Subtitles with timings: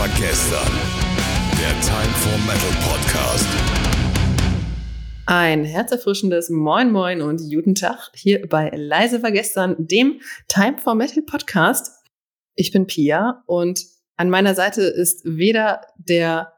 [0.00, 0.72] war gestern.
[1.60, 3.46] Der Time for Metal Podcast.
[5.26, 10.94] Ein herzerfrischendes Moin Moin und guten Tag hier bei Leise war gestern, dem Time for
[10.94, 12.02] Metal Podcast.
[12.54, 13.84] Ich bin Pia und
[14.16, 16.54] an meiner Seite ist weder der,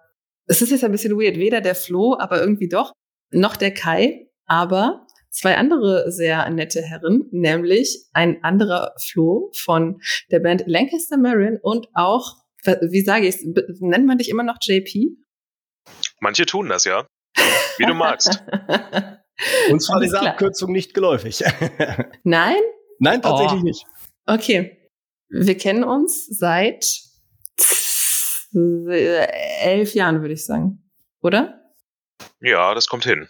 [0.46, 2.92] es ist jetzt ein bisschen weird, weder der Flo, aber irgendwie doch,
[3.32, 10.38] noch der Kai, aber zwei andere sehr nette Herren, nämlich ein anderer Flo von der
[10.38, 13.44] Band Lancaster Marion und auch, wie sage ich es,
[13.80, 15.16] nennt man dich immer noch JP?
[16.20, 17.06] Manche tun das, ja.
[17.78, 18.42] Wie du magst.
[19.70, 21.42] Uns war diese Abkürzung nicht geläufig.
[22.22, 22.60] Nein?
[22.98, 23.64] Nein, tatsächlich oh.
[23.64, 23.84] nicht.
[24.26, 24.78] Okay.
[25.28, 26.84] Wir kennen uns seit
[28.54, 30.90] elf Jahren, würde ich sagen.
[31.22, 31.72] Oder?
[32.40, 33.26] Ja, das kommt hin.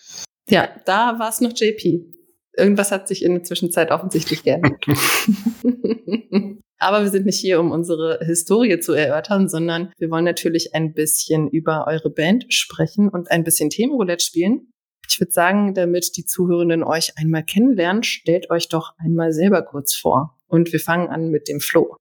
[0.49, 2.12] Ja, da war es noch JP.
[2.55, 4.85] Irgendwas hat sich in der Zwischenzeit offensichtlich geändert.
[6.83, 10.93] Aber wir sind nicht hier, um unsere Historie zu erörtern, sondern wir wollen natürlich ein
[10.93, 14.73] bisschen über eure Band sprechen und ein bisschen Themenroulette spielen.
[15.09, 19.95] Ich würde sagen, damit die Zuhörenden euch einmal kennenlernen, stellt euch doch einmal selber kurz
[19.95, 20.37] vor.
[20.48, 21.97] Und wir fangen an mit dem Flo.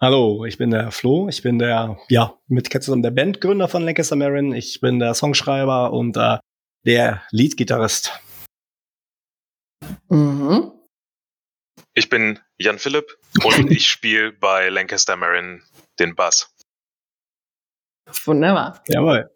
[0.00, 1.28] Hallo, ich bin der Flo.
[1.28, 4.52] Ich bin der, ja, mit Cat zusammen der Bandgründer von Lancaster Marin.
[4.52, 6.38] Ich bin der Songschreiber und äh,
[6.84, 8.10] der Leadgitarrist.
[10.08, 10.72] Mhm.
[11.94, 15.62] Ich bin Jan Philipp und ich spiele bei Lancaster Marin
[15.98, 16.54] den Bass.
[18.24, 18.82] Wunderbar.
[18.88, 19.30] Jawohl.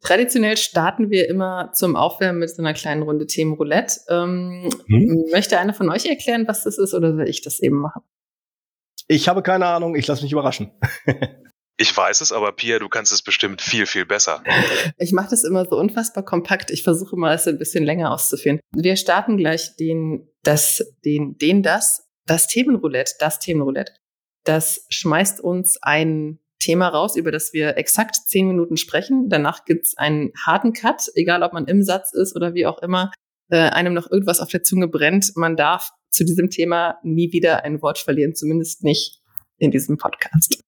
[0.00, 4.00] Traditionell starten wir immer zum Aufwärmen mit so einer kleinen Runde Themenroulette.
[4.08, 5.24] Ähm, hm?
[5.30, 8.02] Möchte einer von euch erklären, was das ist, oder soll ich das eben machen?
[9.08, 10.72] Ich habe keine Ahnung, ich lasse mich überraschen.
[11.78, 14.42] Ich weiß es, aber Pia, du kannst es bestimmt viel, viel besser.
[14.96, 16.70] Ich mache das immer so unfassbar kompakt.
[16.70, 18.60] Ich versuche mal, es ein bisschen länger auszuführen.
[18.74, 23.92] Wir starten gleich den, das, den, den, das, das Themenroulette, das Themenroulette.
[24.44, 29.28] Das schmeißt uns ein Thema raus, über das wir exakt zehn Minuten sprechen.
[29.28, 33.12] Danach gibt's einen harten Cut, egal ob man im Satz ist oder wie auch immer,
[33.50, 35.32] äh, einem noch irgendwas auf der Zunge brennt.
[35.36, 39.20] Man darf zu diesem Thema nie wieder ein Wort verlieren, zumindest nicht
[39.58, 40.62] in diesem Podcast.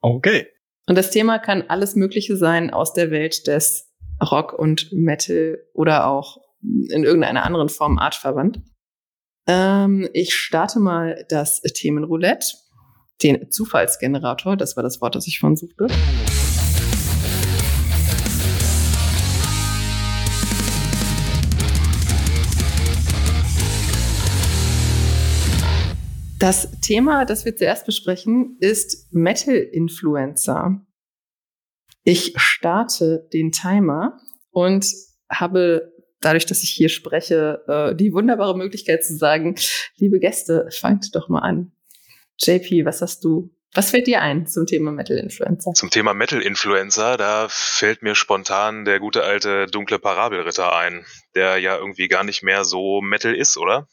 [0.00, 0.46] Okay.
[0.86, 3.90] Und das Thema kann alles Mögliche sein aus der Welt des
[4.22, 8.60] Rock und Metal oder auch in irgendeiner anderen Form artverwandt.
[9.52, 12.46] Ähm, ich starte mal das Themenroulette,
[13.20, 15.88] den Zufallsgenerator, das war das Wort, das ich vorhin suchte.
[26.38, 30.80] Das Thema, das wir zuerst besprechen, ist Metal-Influencer.
[32.04, 34.16] Ich starte den Timer
[34.52, 34.86] und
[35.28, 39.56] habe dadurch, dass ich hier spreche, äh, die wunderbare Möglichkeit zu sagen,
[39.96, 41.72] liebe Gäste, fangt doch mal an.
[42.38, 45.74] JP, was hast du was fällt dir ein zum Thema Metal Influencer?
[45.74, 51.58] Zum Thema Metal Influencer, da fällt mir spontan der gute alte dunkle Parabelritter ein, der
[51.58, 53.86] ja irgendwie gar nicht mehr so Metal ist, oder?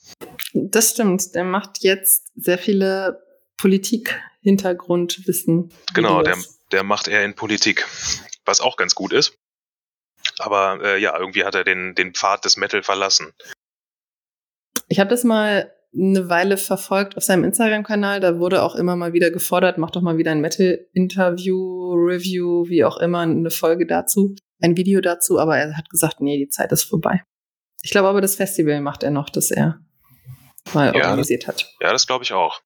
[0.53, 1.35] Das stimmt.
[1.35, 3.21] Der macht jetzt sehr viele
[3.57, 5.71] Politik-Hintergrundwissen.
[5.93, 6.37] Genau, der,
[6.71, 7.85] der macht er in Politik,
[8.45, 9.37] was auch ganz gut ist.
[10.39, 13.33] Aber äh, ja, irgendwie hat er den, den Pfad des Metal verlassen.
[14.87, 18.19] Ich habe das mal eine Weile verfolgt auf seinem Instagram-Kanal.
[18.19, 22.83] Da wurde auch immer mal wieder gefordert, mach doch mal wieder ein Metal-Interview, Review, wie
[22.83, 25.39] auch immer, eine Folge dazu, ein Video dazu.
[25.39, 27.23] Aber er hat gesagt, nee, die Zeit ist vorbei.
[27.81, 29.79] Ich glaube aber, das Festival macht er noch, das er
[30.73, 31.73] mal ja, organisiert hat.
[31.79, 32.61] Ja, das glaube ich auch.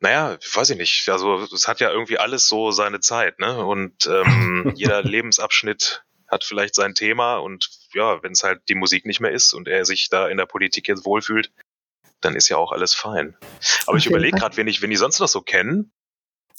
[0.00, 1.08] Naja, weiß ich nicht.
[1.08, 3.64] Also es hat ja irgendwie alles so seine Zeit, ne?
[3.64, 9.06] Und ähm, jeder Lebensabschnitt hat vielleicht sein Thema und ja, wenn es halt die Musik
[9.06, 11.50] nicht mehr ist und er sich da in der Politik jetzt wohlfühlt,
[12.20, 13.36] dann ist ja auch alles fein.
[13.86, 13.98] Aber okay.
[13.98, 15.92] ich überlege gerade, wen ich, wen ich sonst noch so kennen.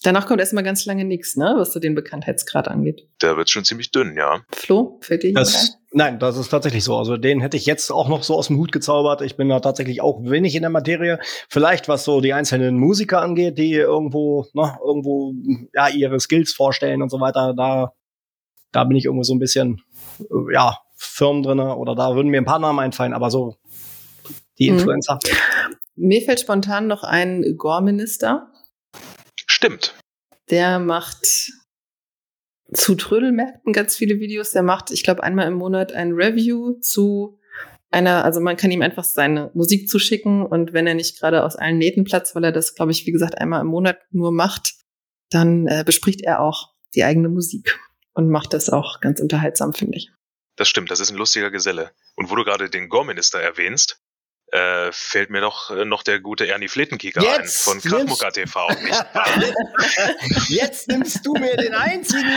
[0.02, 3.09] Danach kommt erstmal ganz lange nichts, ne, was so den Bekanntheitsgrad angeht.
[3.22, 4.46] Der wird schon ziemlich dünn, ja.
[4.53, 6.96] Flo, fällt dir das, Nein, das ist tatsächlich so.
[6.96, 9.22] Also den hätte ich jetzt auch noch so aus dem Hut gezaubert.
[9.22, 11.20] Ich bin da tatsächlich auch wenig in der Materie.
[11.49, 15.34] Vielleicht was so die einzelnen Musiker angeht, die irgendwo, ne, irgendwo
[15.73, 17.53] ja ihre Skills vorstellen und so weiter.
[17.58, 17.94] Da,
[18.72, 19.82] da bin ich irgendwo so ein bisschen,
[20.52, 23.14] ja, Firmen drinne oder da würden mir ein paar Namen einfallen.
[23.14, 23.56] Aber so
[24.60, 24.80] die mhm.
[24.80, 25.20] Influencer.
[25.96, 28.52] Mir fällt spontan noch ein Gore-Minister.
[29.48, 29.96] Stimmt.
[30.50, 31.52] Der macht
[32.74, 34.52] zu Trödelmärkten ganz viele Videos.
[34.52, 37.40] Der macht, ich glaube, einmal im Monat ein Review zu
[37.92, 41.56] einer, also man kann ihm einfach seine Musik zuschicken und wenn er nicht gerade aus
[41.56, 44.76] allen Nähten platzt, weil er das, glaube ich, wie gesagt, einmal im Monat nur macht,
[45.32, 47.80] dann äh, bespricht er auch die eigene Musik
[48.20, 50.12] und macht das auch ganz unterhaltsam, finde ich.
[50.58, 51.92] Das stimmt, das ist ein lustiger Geselle.
[52.16, 54.02] Und wo du gerade den Gore-Minister erwähnst,
[54.52, 58.68] äh, fällt mir doch äh, noch der gute Ernie Fletenkicker ein von Kraftmucker TV.
[60.50, 62.28] Jetzt nimmst du mir den einzigen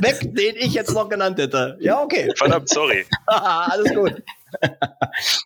[0.00, 1.76] weg, den ich jetzt noch genannt hätte.
[1.80, 2.32] Ja, okay.
[2.36, 3.06] Verdammt, sorry.
[3.26, 4.22] Alles gut.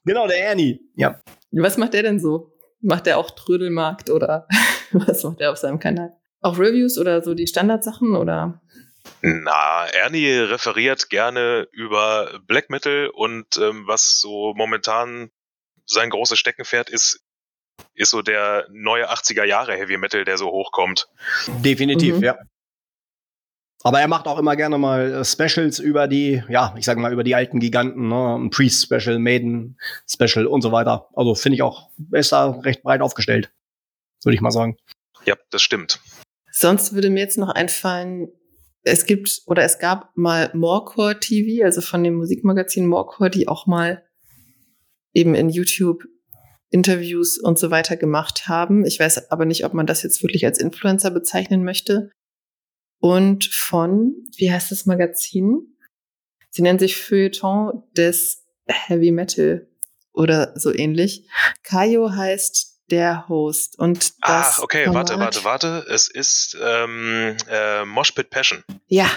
[0.05, 0.81] genau, der Ernie.
[0.95, 1.21] Ja.
[1.51, 2.53] Was macht der denn so?
[2.81, 4.47] Macht der auch Trödelmarkt oder
[4.93, 6.17] was macht der auf seinem Kanal?
[6.41, 8.63] Auch Reviews oder so die Standardsachen oder?
[9.23, 15.31] Na, Ernie referiert gerne über Black Metal und ähm, was so momentan
[15.87, 17.21] sein großes Steckenpferd ist,
[17.95, 21.09] ist so der neue 80er Jahre Heavy Metal, der so hochkommt.
[21.63, 22.23] Definitiv, Mhm.
[22.23, 22.39] ja.
[23.83, 27.13] Aber er macht auch immer gerne mal äh, Specials über die, ja, ich sag mal,
[27.13, 28.37] über die alten Giganten, ne?
[28.37, 31.09] Ein Priest-Special, Maiden-Special und so weiter.
[31.15, 33.53] Also finde ich auch, er ist da recht breit aufgestellt.
[34.23, 34.79] Würde ich mal sagen.
[35.27, 36.01] Ja, das stimmt.
[36.51, 38.29] Sonst würde mir jetzt noch einfallen,
[38.85, 43.67] es gibt oder es gab mal Morecore TV, also von dem Musikmagazin Morecore, die auch
[43.67, 44.05] mal
[45.15, 46.05] eben in YouTube
[46.71, 48.85] Interviews und so weiter gemacht haben.
[48.85, 52.11] Ich weiß aber nicht, ob man das jetzt wirklich als Influencer bezeichnen möchte.
[53.01, 55.77] Und von, wie heißt das Magazin?
[56.51, 59.69] Sie nennen sich Feuilleton des Heavy Metal
[60.13, 61.29] oder so ähnlich.
[61.63, 65.87] Kayo heißt der Host und das Ah, okay, Format- warte, warte, warte.
[65.91, 68.63] Es ist ähm, äh, Moshpit Passion.
[68.89, 69.11] Ja,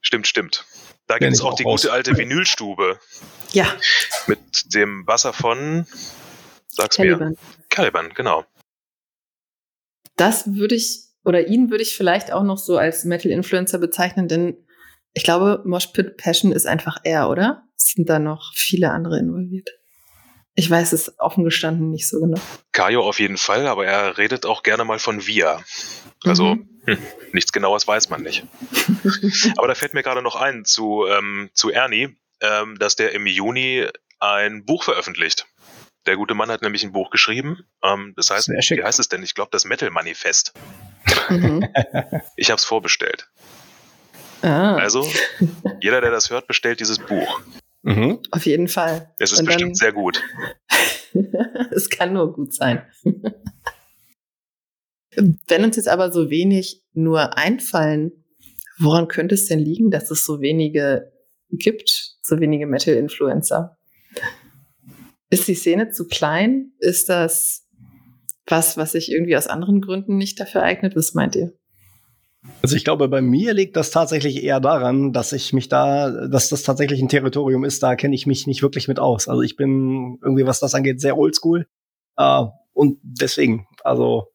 [0.00, 0.66] Stimmt, stimmt.
[1.06, 1.82] Da gibt es auch auch die raus.
[1.82, 2.98] gute alte Vinylstube
[3.52, 3.66] ja,
[4.26, 5.86] mit dem Wasser von,
[6.68, 7.36] sag's mir, Caliban.
[7.70, 8.44] Caliban, genau.
[10.16, 14.56] Das würde ich, oder ihn würde ich vielleicht auch noch so als Metal-Influencer bezeichnen, denn
[15.14, 17.62] ich glaube, Moshpit Passion ist einfach er, oder?
[17.76, 19.68] Sind da noch viele andere involviert?
[20.56, 22.40] Ich weiß es offen gestanden nicht so genau.
[22.72, 25.60] Kajo auf jeden Fall, aber er redet auch gerne mal von wir.
[26.24, 26.68] Also Mhm.
[26.86, 26.98] hm,
[27.32, 28.44] nichts Genaues weiß man nicht.
[29.56, 33.26] Aber da fällt mir gerade noch ein zu, ähm, zu Ernie, ähm, dass der im
[33.26, 33.86] Juni
[34.20, 35.46] ein Buch veröffentlicht.
[36.06, 37.64] Der gute Mann hat nämlich ein Buch geschrieben.
[37.82, 39.22] Ähm, das heißt, wie heißt es denn?
[39.22, 40.52] Ich glaube, das Metal Manifest.
[41.30, 41.66] Mhm.
[42.36, 43.28] Ich habe es vorbestellt.
[44.42, 45.10] Ah, Also,
[45.80, 47.40] jeder, der das hört, bestellt dieses Buch.
[47.84, 48.18] Mhm.
[48.30, 49.14] auf jeden Fall.
[49.18, 50.22] Es ist Und bestimmt dann- sehr gut.
[51.70, 52.82] es kann nur gut sein.
[55.46, 58.24] Wenn uns jetzt aber so wenig nur einfallen,
[58.78, 61.12] woran könnte es denn liegen, dass es so wenige
[61.50, 63.78] gibt, so wenige Metal-Influencer?
[65.30, 66.72] Ist die Szene zu klein?
[66.78, 67.68] Ist das
[68.46, 70.96] was, was sich irgendwie aus anderen Gründen nicht dafür eignet?
[70.96, 71.52] Was meint ihr?
[72.62, 76.48] Also ich glaube, bei mir liegt das tatsächlich eher daran, dass ich mich da, dass
[76.48, 79.28] das tatsächlich ein Territorium ist, da kenne ich mich nicht wirklich mit aus.
[79.28, 81.66] Also ich bin irgendwie, was das angeht, sehr oldschool.
[82.16, 84.32] Äh, und deswegen, also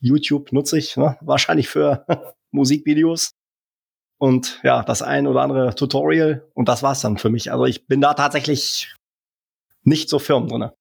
[0.00, 2.06] YouTube nutze ich ne, wahrscheinlich für
[2.50, 3.34] Musikvideos
[4.18, 7.52] und ja, das ein oder andere Tutorial und das war's dann für mich.
[7.52, 8.94] Also ich bin da tatsächlich
[9.82, 10.74] nicht so firm drinne.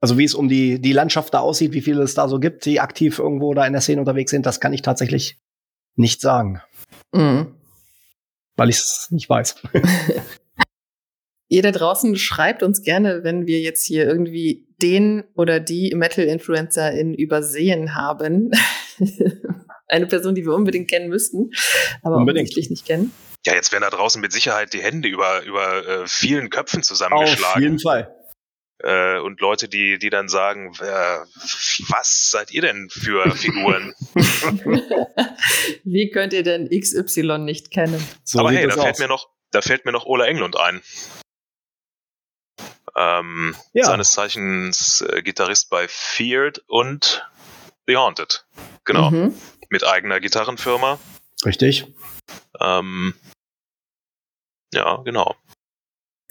[0.00, 2.64] Also wie es um die, die Landschaft da aussieht, wie viele es da so gibt,
[2.64, 5.38] die aktiv irgendwo da in der Szene unterwegs sind, das kann ich tatsächlich
[5.96, 6.60] nicht sagen,
[7.12, 7.54] Mhm.
[8.56, 9.56] weil ich es nicht weiß.
[11.50, 17.14] Ihr da draußen schreibt uns gerne, wenn wir jetzt hier irgendwie den oder die Metal-Influencerin
[17.14, 18.50] übersehen haben.
[19.88, 21.50] Eine Person, die wir unbedingt kennen müssten,
[22.02, 22.48] aber Unbedingt.
[22.48, 23.12] offensichtlich nicht kennen.
[23.46, 26.86] Ja, jetzt werden da draußen mit Sicherheit die Hände über, über äh, vielen Köpfen Auf
[26.86, 27.62] zusammengeschlagen.
[27.62, 28.14] jeden Fall.
[28.80, 30.84] Äh, und Leute, die, die dann sagen, äh,
[31.88, 33.92] was seid ihr denn für Figuren?
[35.84, 38.02] Wie könnt ihr denn XY nicht kennen?
[38.24, 38.98] So Aber hey, da fällt aus.
[39.00, 40.80] mir noch, da fällt mir noch Ola Englund ein.
[42.96, 43.86] Ähm, Ja.
[43.86, 47.26] Seines Zeichens äh, Gitarrist bei Feared und
[47.86, 48.46] The Haunted.
[48.84, 49.10] Genau.
[49.10, 49.34] Mhm.
[49.70, 50.98] Mit eigener Gitarrenfirma.
[51.44, 51.86] Richtig.
[52.60, 53.14] Ähm,
[54.72, 55.36] ja, genau.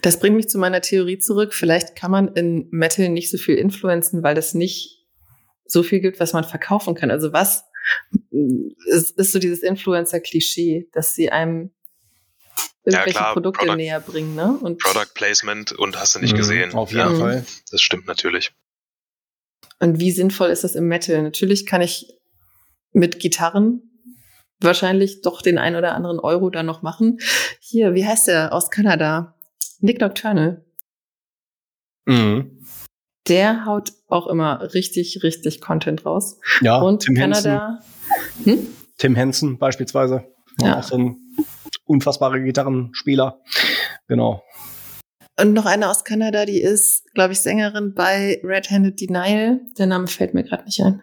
[0.00, 1.52] Das bringt mich zu meiner Theorie zurück.
[1.54, 5.04] Vielleicht kann man in Metal nicht so viel influenzen, weil es nicht
[5.64, 7.10] so viel gibt, was man verkaufen kann.
[7.10, 7.64] Also was
[8.86, 11.72] ist, ist so dieses Influencer-Klischee, dass sie einem
[12.84, 14.56] irgendwelche klar, Produkte Product- näher bringen, ne?
[14.62, 16.74] Und, Product Placement und hast du nicht Mhm, gesehen.
[16.74, 17.14] Auf jeden Ja.
[17.18, 17.46] Fall.
[17.70, 18.52] Das stimmt natürlich.
[19.80, 21.22] und wie sinnvoll ist das im Metal?
[21.22, 22.12] Natürlich kann ich
[22.92, 23.82] mit Gitarren
[24.60, 27.18] wahrscheinlich doch den ein oder anderen Euro da noch machen.
[27.60, 29.37] Hier, wie heißt der aus Kanada?
[29.80, 30.64] Nick Nocturnal.
[32.06, 32.64] Mhm.
[33.28, 36.38] Der haut auch immer richtig, richtig Content raus.
[36.62, 37.80] Ja, Und Tim Henson, Kanada.
[38.44, 38.66] Hm?
[38.96, 40.24] Tim Henson beispielsweise.
[40.60, 40.78] Ja.
[40.78, 41.16] Auch so ein
[41.84, 43.40] unfassbarer Gitarrenspieler.
[44.08, 44.42] Genau.
[45.38, 49.60] Und noch eine aus Kanada, die ist, glaube ich, Sängerin bei Red Handed Denial.
[49.78, 51.02] Der Name fällt mir gerade nicht ein.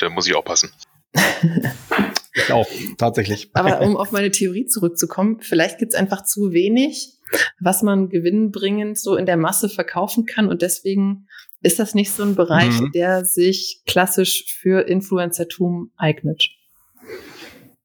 [0.00, 0.70] Da muss ich aufpassen.
[2.44, 2.68] Ich auch,
[2.98, 3.50] tatsächlich.
[3.54, 7.20] Aber um auf meine Theorie zurückzukommen, vielleicht gibt es einfach zu wenig
[7.60, 10.48] was man gewinnbringend so in der Masse verkaufen kann.
[10.48, 11.28] Und deswegen
[11.62, 12.92] ist das nicht so ein Bereich, mhm.
[12.92, 16.48] der sich klassisch für Influencertum eignet.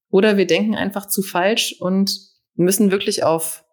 [0.09, 2.11] Oder wir denken einfach zu falsch und
[2.55, 3.64] müssen wirklich auf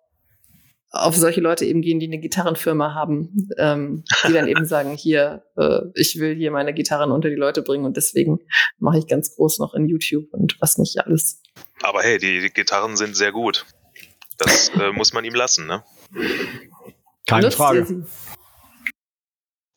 [0.92, 5.42] auf solche Leute eben gehen, die eine Gitarrenfirma haben, ähm, die dann eben sagen, hier,
[5.56, 8.40] äh, ich will hier meine Gitarren unter die Leute bringen und deswegen
[8.78, 11.40] mache ich ganz groß noch in YouTube und was nicht alles.
[11.82, 13.64] Aber hey, die, die Gitarren sind sehr gut.
[14.36, 15.82] Das äh, muss man ihm lassen, ne?
[17.26, 18.06] Keine Nutzt Frage.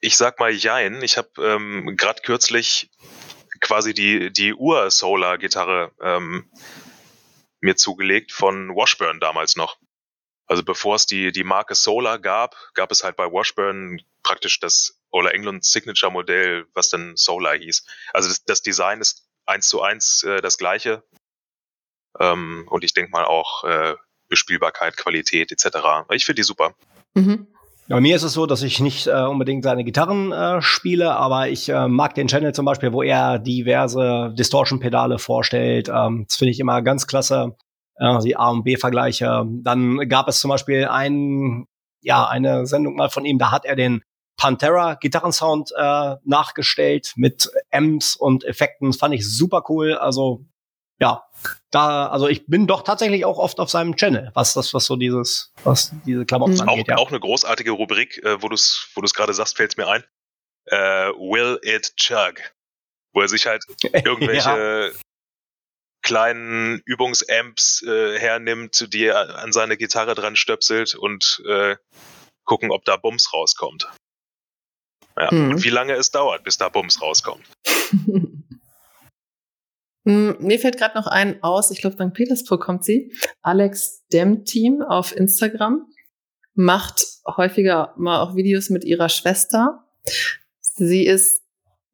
[0.01, 1.01] Ich sag mal Jein.
[1.01, 2.91] Ich habe ähm, gerade kürzlich
[3.61, 6.51] quasi die, die Ur-Solar-Gitarre ähm,
[7.61, 9.77] mir zugelegt von Washburn damals noch.
[10.47, 14.99] Also bevor es die, die Marke Solar gab, gab es halt bei Washburn praktisch das
[15.11, 17.85] Ola England Signature Modell, was dann Solar hieß.
[18.13, 21.03] Also das, das Design ist eins zu eins äh, das gleiche.
[22.19, 23.95] Ähm, und ich denke mal auch äh,
[24.27, 25.77] Bespielbarkeit, Qualität etc.
[26.11, 26.75] Ich finde die super.
[27.13, 27.47] Mhm.
[27.87, 31.49] Bei mir ist es so, dass ich nicht äh, unbedingt seine Gitarren äh, spiele, aber
[31.49, 35.89] ich äh, mag den Channel zum Beispiel, wo er diverse Distortion-Pedale vorstellt.
[35.89, 37.55] Ähm, das finde ich immer ganz klasse
[37.97, 39.45] äh, die A und B-Vergleiche.
[39.45, 41.67] Dann gab es zum Beispiel ein,
[42.01, 44.03] ja, eine Sendung mal von ihm, da hat er den
[44.37, 48.89] Pantera Gitarrensound äh, nachgestellt mit Amps und Effekten.
[48.89, 49.93] Das fand ich super cool.
[49.93, 50.45] Also
[50.99, 51.25] ja,
[51.71, 54.95] da, also ich bin doch tatsächlich auch oft auf seinem Channel, was das, was so
[54.95, 56.69] dieses, was diese Klamotten mhm.
[56.69, 56.85] angeht.
[56.85, 56.97] Auch, ja.
[56.97, 59.77] auch eine großartige Rubrik, äh, wo du es, wo du es gerade sagst, fällt es
[59.77, 60.03] mir ein.
[60.65, 62.35] Äh, Will it chug?
[63.13, 65.04] Wo er sich halt irgendwelche ja
[66.05, 71.75] kleinen Übungsamps äh, hernimmt, die er an seine Gitarre dran stöpselt und äh,
[72.45, 73.89] gucken, ob da Bums rauskommt.
[75.17, 75.33] Ja.
[75.33, 75.51] Mhm.
[75.51, 77.45] Und wie lange es dauert, bis da Bums rauskommt.
[80.07, 82.13] Hm, mir fällt gerade noch ein aus, ich glaube, St.
[82.13, 83.11] Petersburg kommt sie.
[83.41, 85.87] Alex Dem Team auf Instagram
[86.53, 89.83] macht häufiger mal auch Videos mit ihrer Schwester.
[90.61, 91.41] Sie ist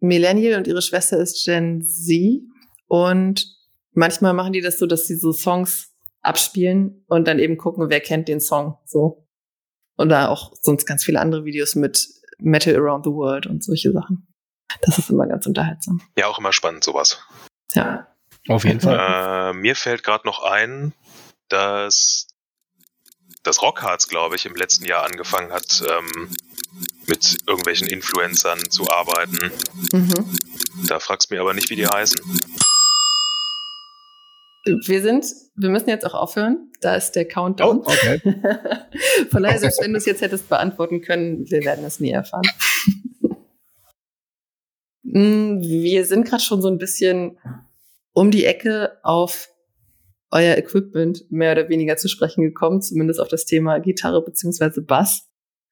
[0.01, 2.41] Millennial und ihre Schwester ist Gen Z.
[2.87, 3.60] Und
[3.93, 7.99] manchmal machen die das so, dass sie so Songs abspielen und dann eben gucken, wer
[7.99, 9.27] kennt den Song so.
[9.97, 12.07] Oder auch sonst ganz viele andere Videos mit
[12.39, 14.27] Metal Around the World und solche Sachen.
[14.81, 16.01] Das ist immer ganz unterhaltsam.
[16.17, 17.19] Ja, auch immer spannend, sowas.
[17.73, 18.07] Ja.
[18.47, 19.51] Auf jeden Fall.
[19.51, 20.93] Äh, mir fällt gerade noch ein,
[21.49, 22.27] dass
[23.43, 26.29] das Rockharz, glaube ich, im letzten Jahr angefangen hat, ähm,
[27.07, 29.51] mit irgendwelchen Influencern zu arbeiten.
[29.91, 30.37] Mhm.
[30.87, 32.19] Da fragst du mir aber nicht, wie die heißen.
[34.63, 35.25] Wir sind,
[35.55, 36.71] wir müssen jetzt auch aufhören.
[36.81, 37.79] Da ist der Countdown.
[37.79, 38.21] Oh, okay.
[39.31, 42.43] Von daher, selbst wenn du es jetzt hättest beantworten können, wir werden es nie erfahren.
[45.03, 47.37] Mm, wir sind gerade schon so ein bisschen
[48.13, 49.49] um die Ecke auf
[50.29, 55.27] euer Equipment mehr oder weniger zu sprechen gekommen, zumindest auf das Thema Gitarre beziehungsweise Bass.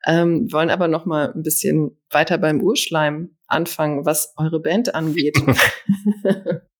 [0.05, 5.37] Ähm, wollen aber noch mal ein bisschen weiter beim Urschleim anfangen, was eure Band angeht.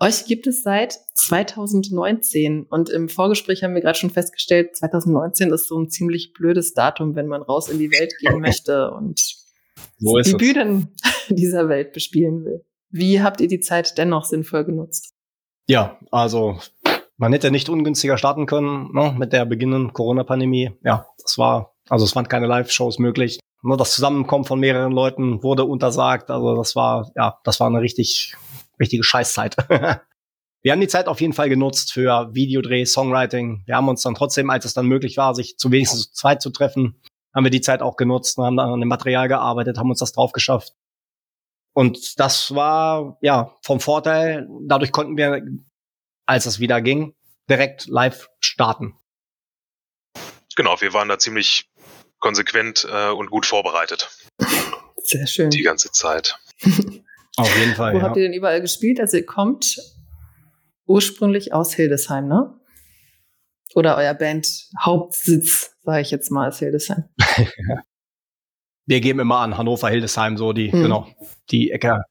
[0.00, 5.66] Euch gibt es seit 2019 und im Vorgespräch haben wir gerade schon festgestellt, 2019 ist
[5.66, 9.20] so ein ziemlich blödes Datum, wenn man raus in die Welt gehen möchte und
[9.98, 10.94] so die Bühnen
[11.28, 12.64] dieser Welt bespielen will.
[12.90, 15.14] Wie habt ihr die Zeit dennoch sinnvoll genutzt?
[15.66, 16.58] Ja, also
[17.16, 20.70] man hätte nicht ungünstiger starten können ne, mit der beginnenden Corona-Pandemie.
[20.84, 23.40] Ja, das war, also es waren keine Live-Shows möglich.
[23.62, 26.30] Nur das Zusammenkommen von mehreren Leuten wurde untersagt.
[26.30, 28.36] Also das war, ja, das war eine richtig
[28.78, 29.56] richtige Scheißzeit.
[30.62, 33.62] wir haben die Zeit auf jeden Fall genutzt für Videodreh, Songwriting.
[33.66, 36.42] Wir haben uns dann trotzdem, als es dann möglich war, sich zu wenigstens zu zweit
[36.42, 37.00] zu treffen,
[37.34, 40.00] haben wir die Zeit auch genutzt und haben dann an dem Material gearbeitet, haben uns
[40.00, 40.72] das drauf geschafft.
[41.72, 44.48] Und das war, ja, vom Vorteil.
[44.66, 45.42] Dadurch konnten wir,
[46.26, 47.14] als es wieder ging,
[47.48, 48.96] direkt live starten.
[50.56, 51.70] Genau, wir waren da ziemlich
[52.18, 54.10] konsequent äh, und gut vorbereitet.
[54.96, 55.50] Sehr schön.
[55.50, 56.36] Die ganze Zeit.
[57.38, 57.94] Auf jeden Fall.
[57.94, 58.04] Wo ja.
[58.04, 59.00] habt ihr denn überall gespielt?
[59.00, 59.78] Also ihr kommt
[60.86, 62.54] ursprünglich aus Hildesheim, ne?
[63.74, 67.04] Oder euer Band Hauptsitz, sage ich jetzt mal, ist Hildesheim.
[68.86, 70.82] Wir geben immer an Hannover, Hildesheim, so die, hm.
[70.82, 71.06] genau,
[71.50, 72.04] die Ecke.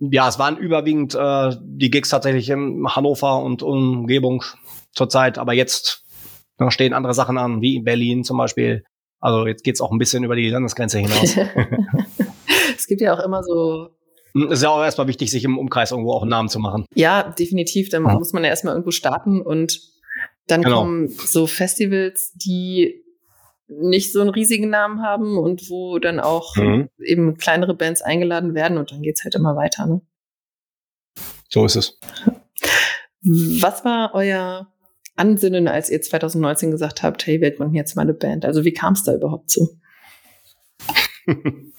[0.00, 4.42] Ja, es waren überwiegend äh, die Gigs tatsächlich in Hannover und Umgebung
[4.92, 6.04] zurzeit, aber jetzt
[6.68, 8.84] stehen andere Sachen an, wie in Berlin zum Beispiel.
[9.20, 11.36] Also jetzt geht's auch ein bisschen über die Landesgrenze hinaus.
[12.76, 13.90] es gibt ja auch immer so
[14.34, 16.86] hm, ist ja auch erstmal wichtig, sich im Umkreis irgendwo auch einen Namen zu machen.
[16.94, 17.88] Ja, definitiv.
[17.88, 18.14] Dann ja.
[18.14, 19.80] muss man ja erstmal irgendwo starten und
[20.46, 20.80] dann genau.
[20.80, 23.02] kommen so Festivals, die
[23.68, 26.88] nicht so einen riesigen Namen haben und wo dann auch mhm.
[26.98, 29.86] eben kleinere Bands eingeladen werden und dann geht's halt immer weiter.
[29.86, 30.02] Ne?
[31.48, 31.98] So ist es.
[33.22, 34.72] Was war euer
[35.16, 38.44] Ansinnen, als ihr 2019 gesagt habt, hey, wir gründen jetzt mal eine Band?
[38.44, 39.78] Also wie kam es da überhaupt zu?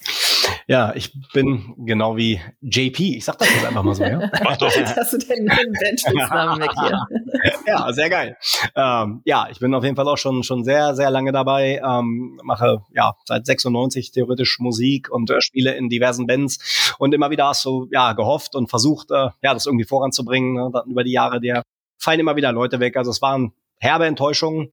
[0.68, 3.18] Ja, ich bin genau wie JP.
[3.18, 4.32] Ich sag das jetzt einfach mal so, ja.
[4.44, 4.72] Mach doch.
[4.72, 7.52] Jetzt hast du den neuen Bandspitznamen weg hier.
[7.68, 8.38] ja, sehr geil.
[8.76, 11.82] Ähm, ja, ich bin auf jeden Fall auch schon schon sehr sehr lange dabei.
[11.86, 17.30] Ähm, mache ja seit 96 theoretisch Musik und äh, spiele in diversen Bands und immer
[17.30, 20.54] wieder hast du ja gehofft und versucht äh, ja das irgendwie voranzubringen.
[20.54, 20.70] Ne?
[20.72, 21.64] Dann über die Jahre der
[21.98, 22.98] fallen immer wieder Leute weg.
[22.98, 24.72] Also es waren herbe Enttäuschungen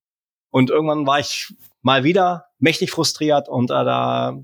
[0.51, 4.39] und irgendwann war ich mal wieder mächtig frustriert und äh, da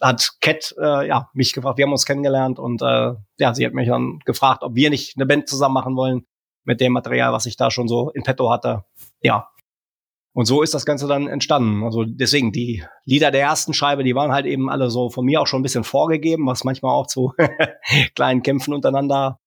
[0.00, 3.72] hat Cat äh, ja mich gefragt, wir haben uns kennengelernt und äh, ja, sie hat
[3.72, 6.26] mich dann gefragt, ob wir nicht eine Band zusammen machen wollen
[6.64, 8.84] mit dem Material, was ich da schon so in petto hatte.
[9.20, 9.48] Ja.
[10.34, 11.84] Und so ist das Ganze dann entstanden.
[11.84, 15.42] Also deswegen, die Lieder der ersten Scheibe, die waren halt eben alle so von mir
[15.42, 17.34] auch schon ein bisschen vorgegeben, was manchmal auch zu
[18.14, 19.40] kleinen Kämpfen untereinander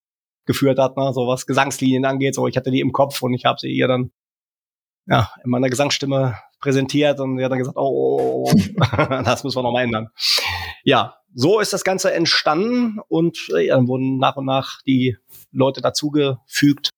[0.46, 1.12] geführt hat, ne?
[1.12, 2.36] so was Gesangslinien angeht.
[2.36, 4.12] So, ich hatte die im Kopf und ich habe sie ihr dann
[5.08, 9.24] ja, in meiner Gesangsstimme präsentiert und er hat dann gesagt, oh, oh, oh, oh.
[9.24, 10.10] das müssen wir noch mal ändern.
[10.84, 15.17] Ja, so ist das Ganze entstanden und äh, dann wurden nach und nach die
[15.51, 16.89] Leute dazugefügt.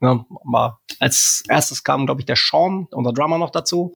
[0.00, 3.94] Ja, aber als erstes kam, glaube ich, der Sean, unser Drummer, noch dazu.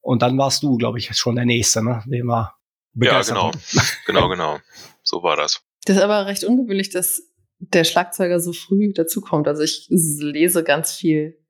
[0.00, 2.02] Und dann warst du, glaube ich, schon der Nächste, ne?
[2.06, 2.58] Den war
[2.94, 3.50] ja, genau.
[4.06, 4.58] genau, genau.
[5.02, 5.62] So war das.
[5.84, 7.22] Das ist aber recht ungewöhnlich, dass
[7.58, 9.48] der Schlagzeuger so früh dazukommt.
[9.48, 11.41] Also ich lese ganz viel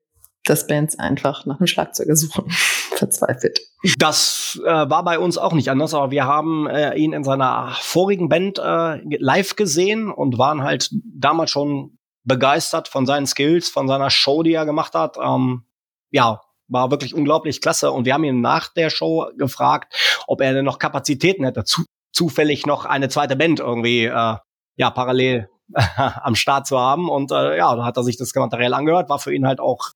[0.45, 2.45] dass Bands einfach nach einem Schlagzeuger suchen.
[2.95, 3.59] Verzweifelt.
[3.97, 7.75] Das äh, war bei uns auch nicht anders, aber wir haben äh, ihn in seiner
[7.79, 13.87] vorigen Band äh, live gesehen und waren halt damals schon begeistert von seinen Skills, von
[13.87, 15.17] seiner Show, die er gemacht hat.
[15.21, 15.63] Ähm,
[16.11, 17.91] ja, war wirklich unglaublich klasse.
[17.91, 19.93] Und wir haben ihn nach der Show gefragt,
[20.27, 24.35] ob er denn noch Kapazitäten hätte, zu, zufällig noch eine zweite Band irgendwie äh,
[24.75, 25.49] ja parallel
[25.97, 27.09] am Start zu haben.
[27.09, 29.91] Und äh, ja, da hat er sich das Material angehört, war für ihn halt auch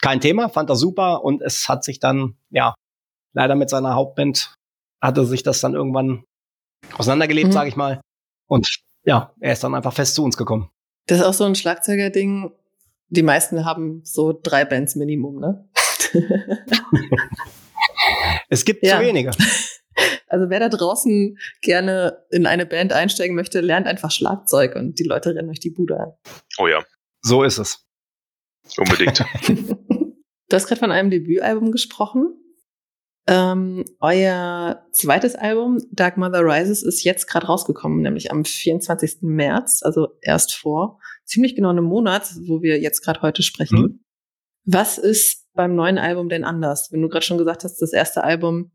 [0.00, 2.74] kein Thema, fand er super und es hat sich dann, ja,
[3.32, 4.54] leider mit seiner Hauptband
[5.00, 6.24] hatte sich das dann irgendwann
[6.96, 7.52] auseinandergelebt, mhm.
[7.52, 8.00] sage ich mal.
[8.46, 10.70] Und ja, er ist dann einfach fest zu uns gekommen.
[11.06, 12.52] Das ist auch so ein Schlagzeuger-Ding.
[13.08, 15.68] Die meisten haben so drei Bands Minimum, ne?
[18.48, 18.98] es gibt ja.
[18.98, 19.30] zu wenige.
[20.28, 25.04] Also wer da draußen gerne in eine Band einsteigen möchte, lernt einfach Schlagzeug und die
[25.04, 26.12] Leute rennen euch die Bude an.
[26.58, 26.84] Oh ja.
[27.20, 27.84] So ist es.
[28.78, 29.24] Unbedingt.
[30.50, 32.36] du hast gerade von einem Debütalbum gesprochen.
[33.26, 39.18] Ähm, euer zweites Album, Dark Mother Rises, ist jetzt gerade rausgekommen, nämlich am 24.
[39.22, 43.78] März, also erst vor ziemlich genau einem Monat, wo wir jetzt gerade heute sprechen.
[43.78, 44.04] Mhm.
[44.64, 46.90] Was ist beim neuen Album denn anders?
[46.90, 48.72] Wenn du gerade schon gesagt hast, das erste Album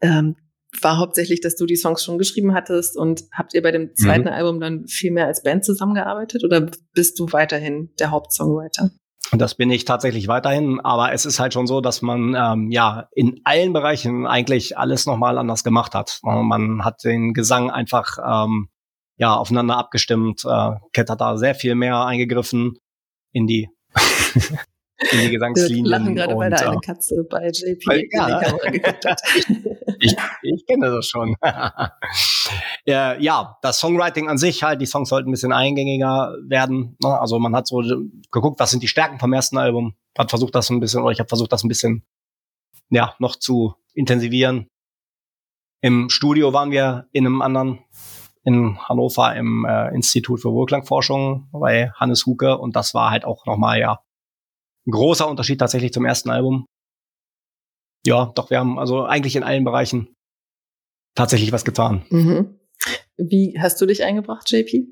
[0.00, 0.36] ähm,
[0.80, 4.28] war hauptsächlich, dass du die Songs schon geschrieben hattest und habt ihr bei dem zweiten
[4.28, 4.34] mhm.
[4.34, 8.90] Album dann viel mehr als Band zusammengearbeitet oder bist du weiterhin der Hauptsongwriter?
[9.34, 13.08] Das bin ich tatsächlich weiterhin, aber es ist halt schon so, dass man ähm, ja
[13.12, 16.20] in allen Bereichen eigentlich alles nochmal anders gemacht hat.
[16.22, 18.68] Man hat den Gesang einfach ähm,
[19.16, 20.44] ja aufeinander abgestimmt.
[20.44, 22.76] Äh, Cat hat da sehr viel mehr eingegriffen
[23.32, 23.70] in die
[25.10, 25.84] in die Gesangslinien.
[25.84, 28.28] Wir lachen gerade, weil da eine äh, Katze bei JP weil, ja.
[28.28, 29.22] in die Kamera geguckt hat.
[30.00, 31.36] ich, ich kenne das schon.
[32.86, 36.96] ja, ja, das Songwriting an sich halt, die Songs sollten ein bisschen eingängiger werden.
[37.02, 37.20] Ne?
[37.20, 37.82] Also man hat so
[38.30, 41.18] geguckt, was sind die Stärken vom ersten Album, hat versucht das ein bisschen, oder ich
[41.18, 42.04] habe versucht das ein bisschen,
[42.90, 44.68] ja, noch zu intensivieren.
[45.80, 47.80] Im Studio waren wir in einem anderen
[48.44, 53.46] in Hannover im äh, Institut für Wohlklangforschung bei Hannes Huke und das war halt auch
[53.46, 54.00] nochmal ja
[54.90, 56.66] großer Unterschied tatsächlich zum ersten Album.
[58.04, 60.14] Ja, doch, wir haben also eigentlich in allen Bereichen
[61.14, 62.04] tatsächlich was getan.
[62.10, 62.58] Mhm.
[63.16, 64.88] Wie hast du dich eingebracht, JP?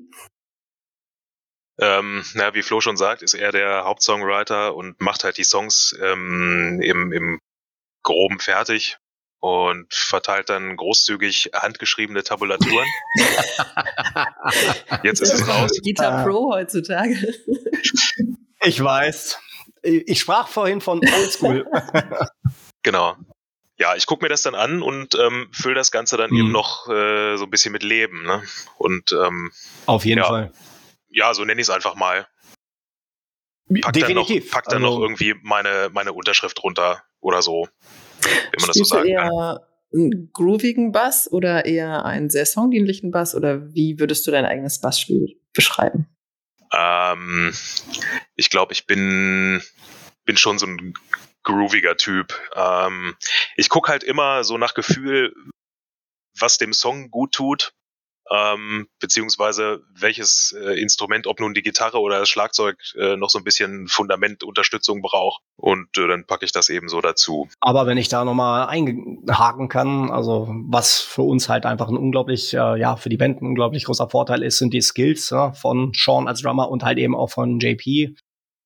[1.79, 5.97] Ähm, na, wie Flo schon sagt, ist er der Hauptsongwriter und macht halt die Songs
[6.01, 7.39] ähm, im, im
[8.03, 8.97] Groben fertig
[9.39, 12.87] und verteilt dann großzügig handgeschriebene Tabulaturen.
[15.03, 15.71] Jetzt ist es raus.
[15.83, 17.15] Guitar Pro heutzutage.
[18.63, 19.39] Ich weiß.
[19.83, 21.65] Ich sprach vorhin von Oldschool.
[22.83, 23.15] genau.
[23.77, 26.37] Ja, ich gucke mir das dann an und ähm, fülle das Ganze dann mhm.
[26.37, 28.23] eben noch äh, so ein bisschen mit Leben.
[28.23, 28.43] Ne?
[28.77, 29.51] Und ähm,
[29.87, 30.53] auf jeden ja, Fall.
[31.09, 32.27] Ja, so nenne ich es einfach mal.
[33.81, 34.43] Pack Definitiv.
[34.43, 37.67] Dann noch, pack dann also, noch irgendwie meine, meine Unterschrift runter oder so.
[38.21, 39.59] Wenn man das so sagen eher kann.
[39.93, 44.79] einen groovigen Bass oder eher einen sehr songdienlichen Bass oder wie würdest du dein eigenes
[44.79, 46.07] Bassspiel beschreiben?
[46.73, 47.53] Ähm,
[48.35, 49.61] ich glaube, ich bin,
[50.25, 50.93] bin schon so ein
[51.43, 52.39] grooviger Typ.
[52.55, 53.15] Ähm,
[53.55, 55.33] ich gucke halt immer so nach Gefühl,
[56.37, 57.73] was dem Song gut tut.
[58.31, 63.37] Ähm, beziehungsweise welches äh, Instrument, ob nun die Gitarre oder das Schlagzeug, äh, noch so
[63.37, 65.41] ein bisschen Fundamentunterstützung braucht.
[65.57, 67.49] Und äh, dann packe ich das eben so dazu.
[67.59, 72.53] Aber wenn ich da nochmal einhaken kann, also was für uns halt einfach ein unglaublich,
[72.53, 75.91] äh, ja, für die Band ein unglaublich großer Vorteil ist, sind die Skills ja, von
[75.93, 78.15] Sean als Drummer und halt eben auch von JP.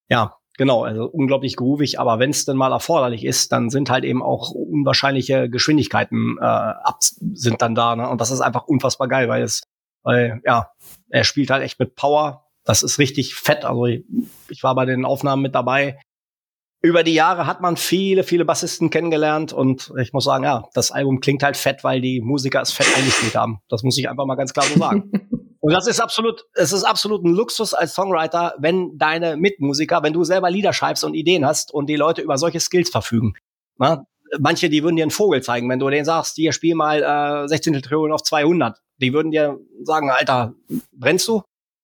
[0.09, 4.05] Ja, Genau, also unglaublich groovig, aber wenn es denn mal erforderlich ist, dann sind halt
[4.05, 8.09] eben auch unwahrscheinliche Geschwindigkeiten äh, ab, sind dann da, ne?
[8.09, 9.63] Und das ist einfach unfassbar geil, weil es,
[10.03, 10.69] weil, ja,
[11.09, 12.45] er spielt halt echt mit Power.
[12.63, 13.65] Das ist richtig fett.
[13.65, 14.05] Also ich,
[14.49, 15.99] ich war bei den Aufnahmen mit dabei.
[16.81, 20.91] Über die Jahre hat man viele, viele Bassisten kennengelernt und ich muss sagen, ja, das
[20.91, 23.59] Album klingt halt fett, weil die Musiker es fett eingespielt haben.
[23.67, 25.11] Das muss ich einfach mal ganz klar so sagen.
[25.65, 30.13] Und das ist absolut, es ist absolut ein Luxus als Songwriter, wenn deine Mitmusiker, wenn
[30.13, 33.33] du selber Lieder schreibst und Ideen hast und die Leute über solche Skills verfügen.
[33.79, 34.05] Na?
[34.37, 37.47] Manche, die würden dir einen Vogel zeigen, wenn du denen sagst, hier spiel mal äh,
[37.47, 37.81] 16.
[37.81, 38.79] Trillionen auf 200.
[38.97, 40.53] Die würden dir sagen, Alter,
[40.91, 41.41] brennst du?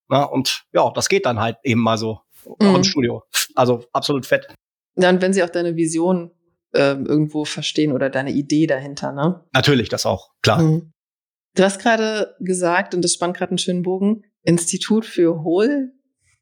[0.10, 0.26] Na?
[0.26, 2.68] Und ja, das geht dann halt eben mal so mhm.
[2.68, 3.24] auch im Studio.
[3.56, 4.46] Also absolut fett.
[4.96, 6.30] Ja, und wenn sie auch deine Vision
[6.74, 9.44] äh, irgendwo verstehen oder deine Idee dahinter, ne?
[9.54, 10.62] Natürlich, das auch, klar.
[10.62, 10.91] Mhm.
[11.56, 15.92] Du hast gerade gesagt, und das spannt gerade einen schönen Bogen, Institut für Hohl.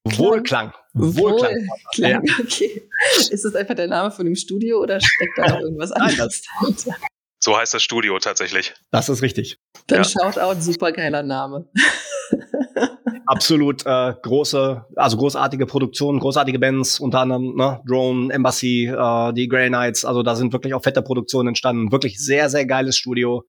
[0.03, 0.73] Wohlklang.
[0.93, 1.67] Wohlklang.
[1.93, 2.25] Wohlklang.
[2.25, 2.35] Ja.
[2.39, 2.89] Okay.
[3.29, 6.95] Ist das einfach der Name von dem Studio oder steckt da noch irgendwas anderes dahinter?
[7.39, 8.73] So heißt das Studio tatsächlich.
[8.91, 9.59] Das ist richtig.
[9.87, 10.03] Dann ja.
[10.03, 11.69] Shoutout, supergeiler Name.
[13.25, 19.47] Absolut äh, große, also großartige Produktionen, großartige Bands, unter anderem ne, Drone, Embassy, äh, die
[19.47, 21.91] Grey Knights, also da sind wirklich auch fette Produktionen entstanden.
[21.91, 23.43] Wirklich sehr, sehr geiles Studio.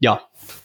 [0.00, 0.22] Ja,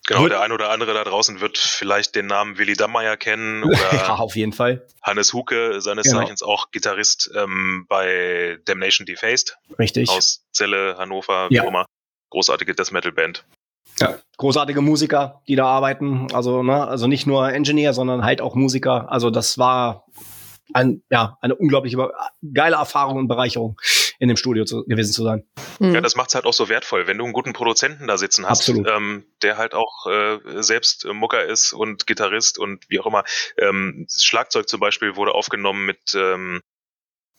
[0.07, 3.77] Genau, der ein oder andere da draußen wird vielleicht den Namen Willi Dammeier kennen oder
[3.93, 4.85] ja, auf jeden Fall.
[5.01, 6.19] Hannes Huke, seines genau.
[6.19, 9.57] Zeichens auch Gitarrist ähm, bei Damnation Defaced.
[9.79, 10.09] Richtig.
[10.09, 11.63] Aus Celle, Hannover, wie ja.
[11.63, 11.85] auch immer.
[12.31, 13.45] Großartige Death Metal Band.
[13.99, 16.27] Ja, großartige Musiker, die da arbeiten.
[16.33, 19.11] Also, ne, also nicht nur Engineer, sondern halt auch Musiker.
[19.11, 20.05] Also das war
[20.73, 21.95] ein, ja, eine unglaublich
[22.53, 23.79] geile Erfahrung und Bereicherung
[24.19, 25.47] in dem Studio zu, gewesen zu sein.
[25.79, 28.47] Ja, das macht es halt auch so wertvoll, wenn du einen guten Produzenten da sitzen
[28.47, 33.23] hast, ähm, der halt auch äh, selbst Mucker ist und Gitarrist und wie auch immer.
[33.57, 36.61] Ähm, Schlagzeug zum Beispiel wurde aufgenommen mit, ähm,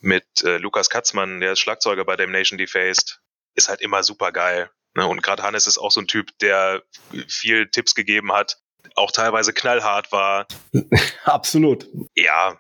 [0.01, 3.21] mit äh, Lukas Katzmann, der ist Schlagzeuger bei Damnation Defaced.
[3.55, 4.71] Ist halt immer super geil.
[4.97, 5.07] Ne?
[5.07, 6.83] Und gerade Hannes ist auch so ein Typ, der
[7.29, 8.59] viel Tipps gegeben hat,
[8.95, 10.47] auch teilweise knallhart war.
[11.25, 11.87] Absolut.
[12.15, 12.59] Ja,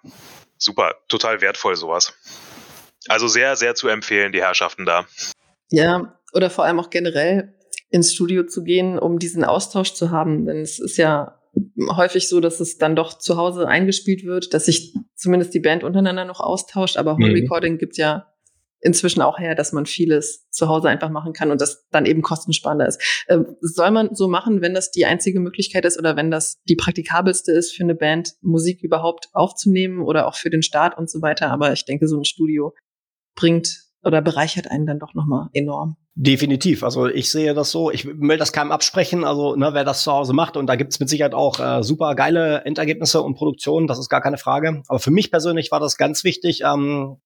[0.59, 2.14] super, total wertvoll sowas.
[3.09, 5.07] Also sehr, sehr zu empfehlen, die Herrschaften da.
[5.71, 7.55] Ja, oder vor allem auch generell
[7.90, 10.47] ins Studio zu gehen, um diesen Austausch zu haben.
[10.47, 11.40] Denn es ist ja
[11.90, 15.85] häufig so, dass es dann doch zu Hause eingespielt wird, dass sich zumindest die Band
[15.85, 16.97] untereinander noch austauscht.
[16.97, 17.35] Aber Home mhm.
[17.35, 18.27] Recording gibt ja
[18.81, 22.21] inzwischen auch her, dass man vieles zu Hause einfach machen kann und das dann eben
[22.21, 23.25] kostensparender ist.
[23.29, 26.77] Ähm, soll man so machen, wenn das die einzige Möglichkeit ist oder wenn das die
[26.77, 31.23] praktikabelste ist für eine Band, Musik überhaupt aufzunehmen oder auch für den Start und so
[31.23, 31.51] weiter.
[31.51, 32.75] Aber ich denke, so ein Studio
[33.35, 35.97] bringt oder bereichert einen dann doch nochmal enorm.
[36.16, 36.85] Definitiv.
[36.85, 37.90] Also ich sehe das so.
[37.90, 39.25] Ich will das keinem absprechen.
[39.25, 42.14] Also ne, wer das zu Hause macht und da gibt's mit Sicherheit auch äh, super
[42.14, 43.88] geile Endergebnisse und Produktionen.
[43.88, 44.83] Das ist gar keine Frage.
[44.87, 47.16] Aber für mich persönlich war das ganz wichtig, ähm,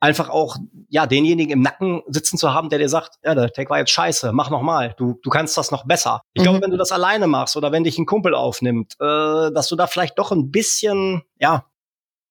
[0.00, 0.56] einfach auch
[0.88, 3.92] ja denjenigen im Nacken sitzen zu haben, der dir sagt, ja, der Take war jetzt
[3.92, 6.22] scheiße, mach noch mal, du du kannst das noch besser.
[6.32, 6.44] Ich mhm.
[6.44, 9.76] glaube, wenn du das alleine machst oder wenn dich ein Kumpel aufnimmt, äh, dass du
[9.76, 11.66] da vielleicht doch ein bisschen ja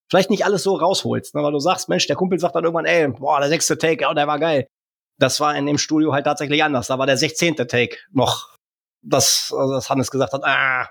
[0.09, 2.85] vielleicht nicht alles so rausholst, ne, weil du sagst, Mensch, der Kumpel sagt dann irgendwann,
[2.85, 4.67] ey, boah, der sechste Take, ja, der war geil.
[5.19, 6.87] Das war in dem Studio halt tatsächlich anders.
[6.87, 8.55] Da war der sechzehnte Take noch,
[9.01, 10.87] das, also das Hannes gesagt hat, ah,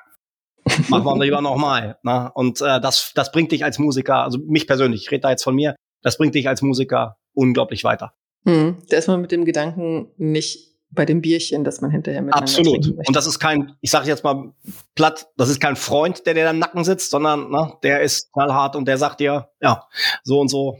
[0.88, 1.98] machen wir lieber nochmal.
[2.02, 2.30] Ne?
[2.34, 5.44] Und äh, das, das bringt dich als Musiker, also mich persönlich, ich rede da jetzt
[5.44, 8.14] von mir, das bringt dich als Musiker unglaublich weiter.
[8.44, 12.34] Hm, da ist man mit dem Gedanken nicht bei dem Bierchen, das man hinterher mit
[12.34, 12.86] Absolut.
[12.88, 14.52] Und das ist kein, ich sage jetzt mal
[14.94, 18.74] platt, das ist kein Freund, der dir im Nacken sitzt, sondern ne, der ist knallhart
[18.76, 19.86] und der sagt dir, ja,
[20.24, 20.78] so und so.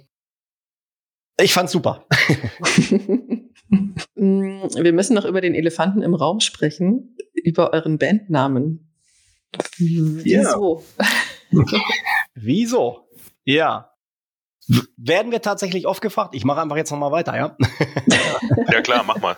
[1.41, 2.05] Ich fand's super.
[2.89, 3.51] Hm,
[4.17, 8.91] wir müssen noch über den Elefanten im Raum sprechen, über euren Bandnamen.
[9.79, 10.83] Wieso?
[11.51, 11.65] Ja.
[12.35, 13.09] Wieso?
[13.45, 13.88] Ja.
[14.97, 16.35] Werden wir tatsächlich oft gefragt?
[16.35, 17.57] Ich mache einfach jetzt nochmal weiter, ja?
[18.71, 19.35] ja klar, mach mal.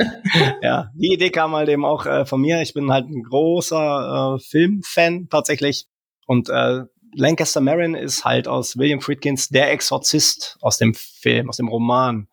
[0.61, 2.61] ja, die Idee kam halt eben auch äh, von mir.
[2.63, 5.87] Ich bin halt ein großer äh, Filmfan tatsächlich.
[6.27, 6.83] Und äh,
[7.15, 12.29] Lancaster Marin ist halt aus William Friedkins Der Exorzist aus dem Film, aus dem Roman.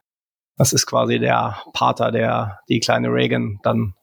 [0.56, 3.94] Das ist quasi der Pater, der die kleine Reagan dann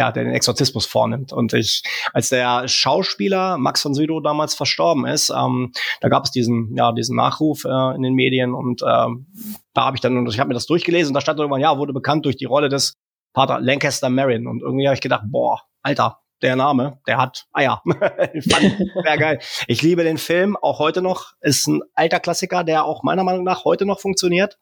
[0.00, 1.30] ja, der den Exorzismus vornimmt.
[1.30, 1.82] Und ich,
[2.14, 6.92] als der Schauspieler Max von Sydow damals verstorben ist, ähm, da gab es diesen, ja,
[6.92, 9.26] diesen Nachruf äh, in den Medien und ähm,
[9.74, 11.92] da habe ich dann, ich habe mir das durchgelesen und da stand irgendwann, ja, wurde
[11.92, 12.94] bekannt durch die Rolle des
[13.34, 14.46] Pater Lancaster Marin.
[14.46, 17.82] Und irgendwie habe ich gedacht, boah, Alter, der Name, der hat Eier.
[17.84, 19.38] Fand sehr geil.
[19.66, 21.34] Ich liebe den Film, auch heute noch.
[21.42, 24.58] Ist ein alter Klassiker, der auch meiner Meinung nach heute noch funktioniert.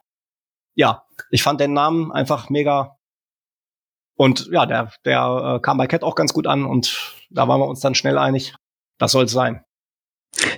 [0.74, 2.97] Ja, ich fand den Namen einfach mega.
[4.18, 7.60] Und ja, der, der äh, kam bei Cat auch ganz gut an und da waren
[7.60, 8.54] wir uns dann schnell einig.
[8.98, 9.64] Das soll es sein.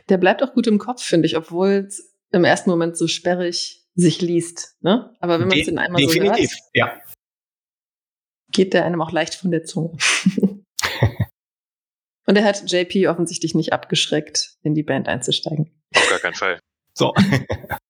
[0.09, 3.87] Der bleibt auch gut im Kopf, finde ich, obwohl es im ersten Moment so sperrig
[3.95, 4.77] sich liest.
[4.81, 5.15] Ne?
[5.21, 7.01] Aber wenn man es De in einmal definitiv, so hört, ja.
[8.51, 9.97] geht der einem auch leicht von der Zunge.
[12.27, 15.71] Und er hat JP offensichtlich nicht abgeschreckt, in die Band einzusteigen.
[15.95, 16.61] Auf gar keinen Fall.
[16.95, 17.15] So.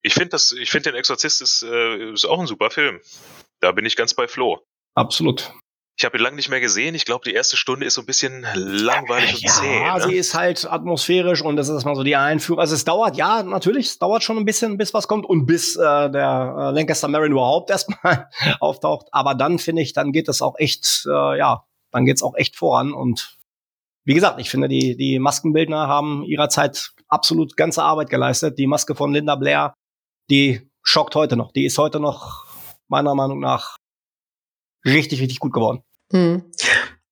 [0.02, 3.00] Ich finde das, ich finde den Exorzist ist, äh, ist auch ein super Film.
[3.60, 4.64] Da bin ich ganz bei Flo.
[4.94, 5.52] Absolut.
[6.00, 6.94] Ich habe ihn lange nicht mehr gesehen.
[6.94, 9.80] Ich glaube, die erste Stunde ist so ein bisschen langweilig und zäh.
[9.82, 10.14] Ja, sie Ne?
[10.14, 12.58] ist halt atmosphärisch und das ist mal so die Einführung.
[12.58, 15.76] Also es dauert, ja, natürlich, es dauert schon ein bisschen, bis was kommt und bis
[15.76, 15.78] äh,
[16.10, 19.08] der äh, Lancaster Marin überhaupt erstmal auftaucht.
[19.12, 22.56] Aber dann finde ich, dann geht es auch echt, äh, ja, dann geht's auch echt
[22.56, 22.94] voran.
[22.94, 23.36] Und
[24.06, 28.58] wie gesagt, ich finde, die, die Maskenbildner haben ihrer Zeit absolut ganze Arbeit geleistet.
[28.58, 29.74] Die Maske von Linda Blair,
[30.30, 31.52] die schockt heute noch.
[31.52, 32.46] Die ist heute noch
[32.88, 33.76] meiner Meinung nach
[34.86, 35.82] richtig, richtig gut geworden.
[36.12, 36.50] Hm.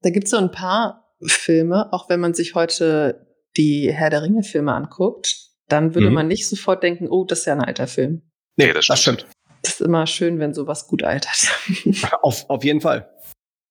[0.03, 4.23] Da gibt es so ein paar Filme, auch wenn man sich heute die Herr der
[4.23, 5.35] Ringe-Filme anguckt,
[5.69, 6.15] dann würde Mhm.
[6.15, 8.23] man nicht sofort denken, oh, das ist ja ein alter Film.
[8.57, 9.27] Nee, das stimmt.
[9.63, 11.49] Das ist immer schön, wenn sowas gut altert.
[12.23, 13.11] Auf, auf jeden Fall.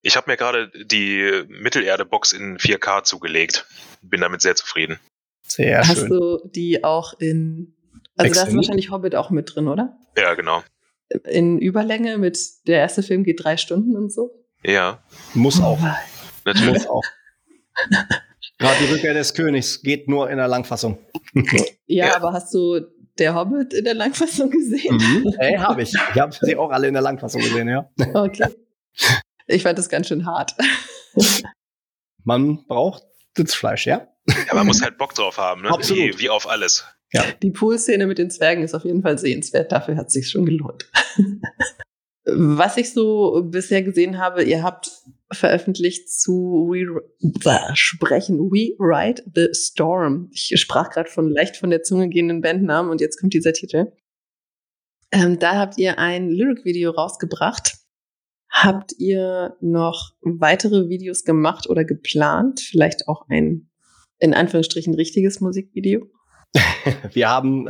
[0.02, 3.66] Ich habe mir gerade die Mittelerde-Box in 4K zugelegt.
[4.02, 5.00] Bin damit sehr zufrieden.
[5.48, 6.10] Sehr Hast schön.
[6.10, 7.76] du die auch in,
[8.18, 9.98] also da ist wahrscheinlich Hobbit auch mit drin, oder?
[10.18, 10.62] Ja, genau.
[11.26, 12.38] In Überlänge mit,
[12.68, 14.46] der erste Film geht drei Stunden und so.
[14.64, 15.02] Ja,
[15.34, 15.80] Muss auch.
[16.46, 16.74] natürlich.
[16.74, 17.04] Muss auch.
[18.60, 20.98] Gerade die Rückkehr des Königs geht nur in der Langfassung.
[21.86, 22.16] Ja, Ja.
[22.16, 22.82] aber hast du
[23.20, 24.96] der Hobbit in der Langfassung gesehen?
[24.98, 25.34] Mhm.
[25.40, 25.94] Hey, habe ich.
[25.94, 27.90] Ich habe sie auch alle in der Langfassung gesehen, ja.
[28.14, 28.50] Okay.
[29.46, 30.56] Ich fand das ganz schön hart.
[32.24, 33.04] Man braucht
[33.38, 34.08] Sitzfleisch, ja.
[34.48, 35.70] Ja, man muss halt Bock drauf haben, ne?
[35.70, 36.18] Absolut.
[36.18, 36.84] Wie, wie auf alles.
[37.42, 39.72] Die Poolszene mit den Zwergen ist auf jeden Fall sehenswert.
[39.72, 40.90] Dafür hat es sich schon gelohnt.
[42.30, 44.92] Was ich so bisher gesehen habe, ihr habt
[45.32, 50.30] veröffentlicht zu Re Bäh, sprechen We Ride the Storm.
[50.34, 53.92] Ich sprach gerade von leicht von der Zunge gehenden Bandnamen und jetzt kommt dieser Titel.
[55.12, 57.78] Ähm, da habt ihr ein Lyric-Video rausgebracht.
[58.50, 62.60] Habt ihr noch weitere Videos gemacht oder geplant?
[62.60, 63.70] Vielleicht auch ein
[64.20, 66.10] in Anführungsstrichen richtiges Musikvideo?
[67.14, 67.68] Wir haben,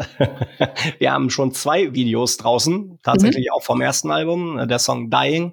[1.00, 5.52] wir haben schon zwei Videos draußen, tatsächlich auch vom ersten Album, äh, der Song Dying.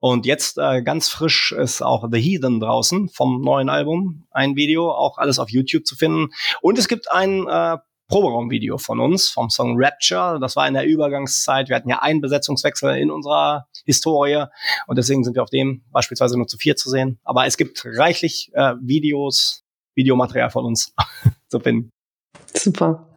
[0.00, 4.26] Und jetzt äh, ganz frisch ist auch The Heathen draußen vom neuen Album.
[4.30, 6.28] Ein Video, auch alles auf YouTube zu finden.
[6.62, 7.76] Und es gibt ein äh,
[8.08, 10.38] Proberaumvideo von uns vom Song Rapture.
[10.40, 11.68] Das war in der Übergangszeit.
[11.68, 14.46] Wir hatten ja einen Besetzungswechsel in unserer Historie
[14.86, 17.20] und deswegen sind wir auf dem beispielsweise nur zu vier zu sehen.
[17.24, 19.64] Aber es gibt reichlich äh, Videos,
[19.94, 20.94] Videomaterial von uns
[21.48, 21.90] zu finden.
[22.54, 23.16] Super.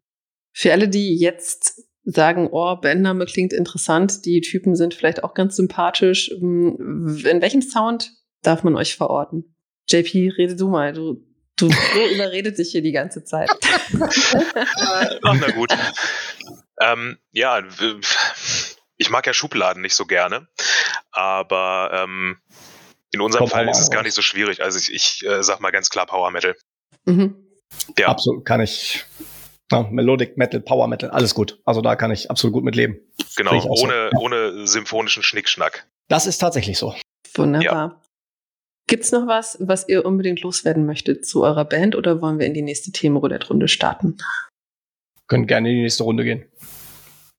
[0.53, 5.55] Für alle, die jetzt sagen, oh, Bandname klingt interessant, die Typen sind vielleicht auch ganz
[5.55, 6.31] sympathisch.
[6.31, 9.55] ähm, In welchem Sound darf man euch verorten?
[9.89, 10.93] JP, rede du mal.
[10.93, 11.67] Du, du
[12.13, 13.49] überredet dich hier die ganze Zeit.
[14.01, 15.71] Ach, na gut.
[16.81, 17.61] ähm, ja,
[18.97, 20.47] ich mag ja Schubladen nicht so gerne,
[21.11, 22.37] aber ähm,
[23.11, 24.61] in unserem Kommt Fall ist es gar nicht so schwierig.
[24.61, 26.55] Also ich, ich äh, sag mal ganz klar Power Metal.
[27.05, 27.42] mhm.
[27.97, 29.05] Ja, Absolut, kann ich.
[29.71, 31.59] Ja, Melodic Metal, Power Metal, alles gut.
[31.65, 32.99] Also da kann ich absolut gut mit leben.
[33.35, 33.85] genau, auch so.
[33.85, 35.87] ohne, ohne symphonischen Schnickschnack.
[36.09, 36.93] Das ist tatsächlich so.
[37.35, 38.01] Wunderbar.
[38.87, 42.53] Gibt's noch was, was ihr unbedingt loswerden möchtet zu eurer Band oder wollen wir in
[42.53, 44.17] die nächste Themenroulette-Runde starten?
[45.27, 46.45] Können gerne in die nächste Runde gehen.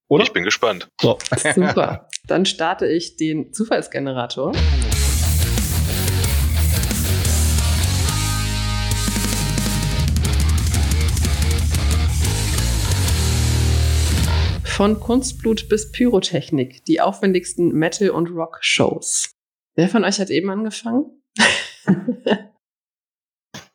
[0.09, 0.25] Oder?
[0.25, 0.89] Ich bin gespannt.
[1.01, 1.19] So.
[1.55, 2.09] Super.
[2.27, 4.53] Dann starte ich den Zufallsgenerator.
[14.77, 19.31] Von Kunstblut bis Pyrotechnik, die aufwendigsten Metal- und Rock-Shows.
[19.77, 21.23] Wer von euch hat eben angefangen?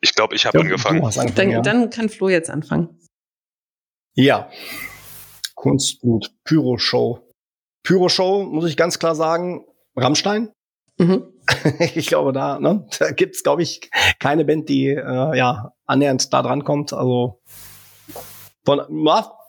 [0.02, 1.02] Ich glaube, ich habe Ja, angefangen.
[1.02, 1.60] angefangen, Dann, ja.
[1.60, 2.98] dann kann Flo jetzt anfangen.
[4.14, 4.50] ja.
[5.54, 7.30] Kunstblut, Pyro-Show.
[7.82, 10.52] Pyro-Show, muss ich ganz klar sagen, Rammstein.
[10.98, 11.32] Mhm.
[11.94, 16.40] ich glaube, da, ne, da gibt's, glaube ich, keine Band, die äh, ja annähernd da
[16.42, 16.94] dran kommt.
[16.94, 17.42] Also
[18.64, 18.80] von,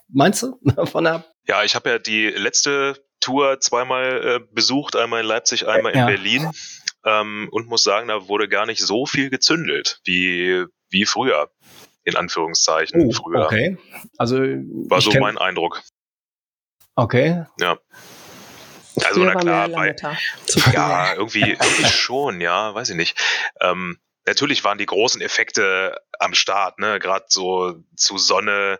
[0.09, 0.57] meinst du?
[0.85, 5.67] Von der Ja, ich habe ja die letzte Tour zweimal äh, besucht, einmal in Leipzig,
[5.67, 6.05] einmal in Ja.
[6.05, 6.49] Berlin.
[7.03, 11.51] Ähm, und muss sagen, da wurde gar nicht so viel gezündelt wie, wie früher.
[12.05, 13.01] In Anführungszeichen.
[13.05, 13.45] Oh, früher.
[13.45, 13.77] okay.
[14.17, 15.81] Also War ich so kenn- mein Eindruck.
[16.95, 17.43] Okay.
[17.59, 17.79] Also,
[19.21, 19.95] Früher na klar, bei-.
[20.73, 23.19] Ja, irgendwie, irgendwie schon, ja, weiß ich nicht.
[23.59, 26.99] Ähm, natürlich waren die großen Effekte am Start, ne?
[26.99, 28.79] Gerade so zu Sonne,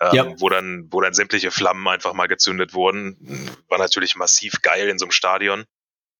[0.00, 0.40] ähm, ja.
[0.40, 3.16] wo dann, wo dann sämtliche Flammen einfach mal gezündet wurden,
[3.68, 5.64] war natürlich massiv geil in so einem Stadion.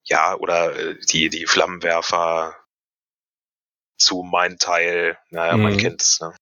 [0.05, 2.55] Ja, oder äh, die, die Flammenwerfer
[3.97, 5.63] zu mein Teil, naja, mhm.
[5.63, 6.35] man kennt es, ne?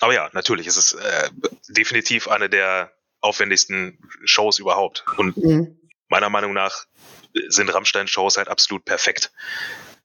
[0.00, 1.30] Aber ja, natürlich, es ist äh,
[1.68, 5.04] definitiv eine der aufwendigsten Shows überhaupt.
[5.16, 5.78] Und mhm.
[6.08, 6.86] meiner Meinung nach
[7.48, 9.30] sind Rammstein-Shows halt absolut perfekt.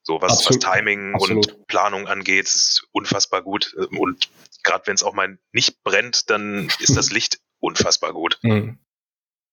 [0.07, 1.51] So was, was Timing Absolut.
[1.51, 3.73] und Planung angeht, ist unfassbar gut.
[3.73, 4.29] Und
[4.63, 8.39] gerade wenn es auch mal nicht brennt, dann ist das Licht unfassbar gut.
[8.41, 8.79] Mhm.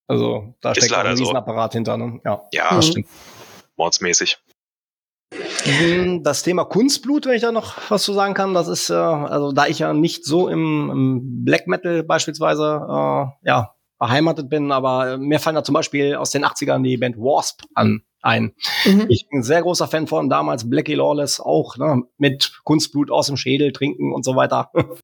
[0.07, 1.75] Also da steckt ein Riesenapparat so.
[1.75, 1.97] hinter.
[1.97, 2.21] Ne?
[2.23, 2.81] Ja, ja mhm.
[2.83, 3.07] stimmt.
[3.75, 4.37] Mordsmäßig.
[5.65, 8.93] Mhm, das Thema Kunstblut, wenn ich da noch was zu sagen kann, das ist, äh,
[8.93, 14.71] also da ich ja nicht so im, im Black Metal beispielsweise äh, ja, beheimatet bin,
[14.71, 18.53] aber mir fallen da zum Beispiel aus den 80ern die Band Wasp an ein.
[18.85, 19.05] Mhm.
[19.09, 23.27] Ich bin ein sehr großer Fan von damals Blackie Lawless auch, ne, mit Kunstblut aus
[23.27, 24.71] dem Schädel trinken und so weiter.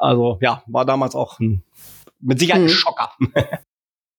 [0.00, 1.64] Also ja, war damals auch ein,
[2.20, 2.68] mit Sicherheit mhm.
[2.68, 3.12] ein Schocker.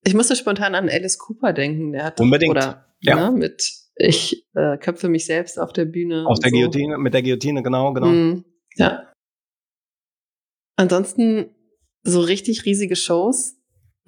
[0.06, 1.92] Ich musste spontan an Alice Cooper denken.
[1.92, 2.52] Der hat Unbedingt.
[2.52, 3.16] Oder, ja.
[3.16, 6.26] Ne, mit ich äh, köpfe mich selbst auf der Bühne.
[6.26, 6.56] Auf der so.
[6.56, 8.08] Guillotine, mit der Guillotine, genau, genau.
[8.08, 8.46] Mhm.
[8.76, 9.12] Ja.
[10.78, 11.54] Ansonsten
[12.04, 13.59] so richtig riesige Shows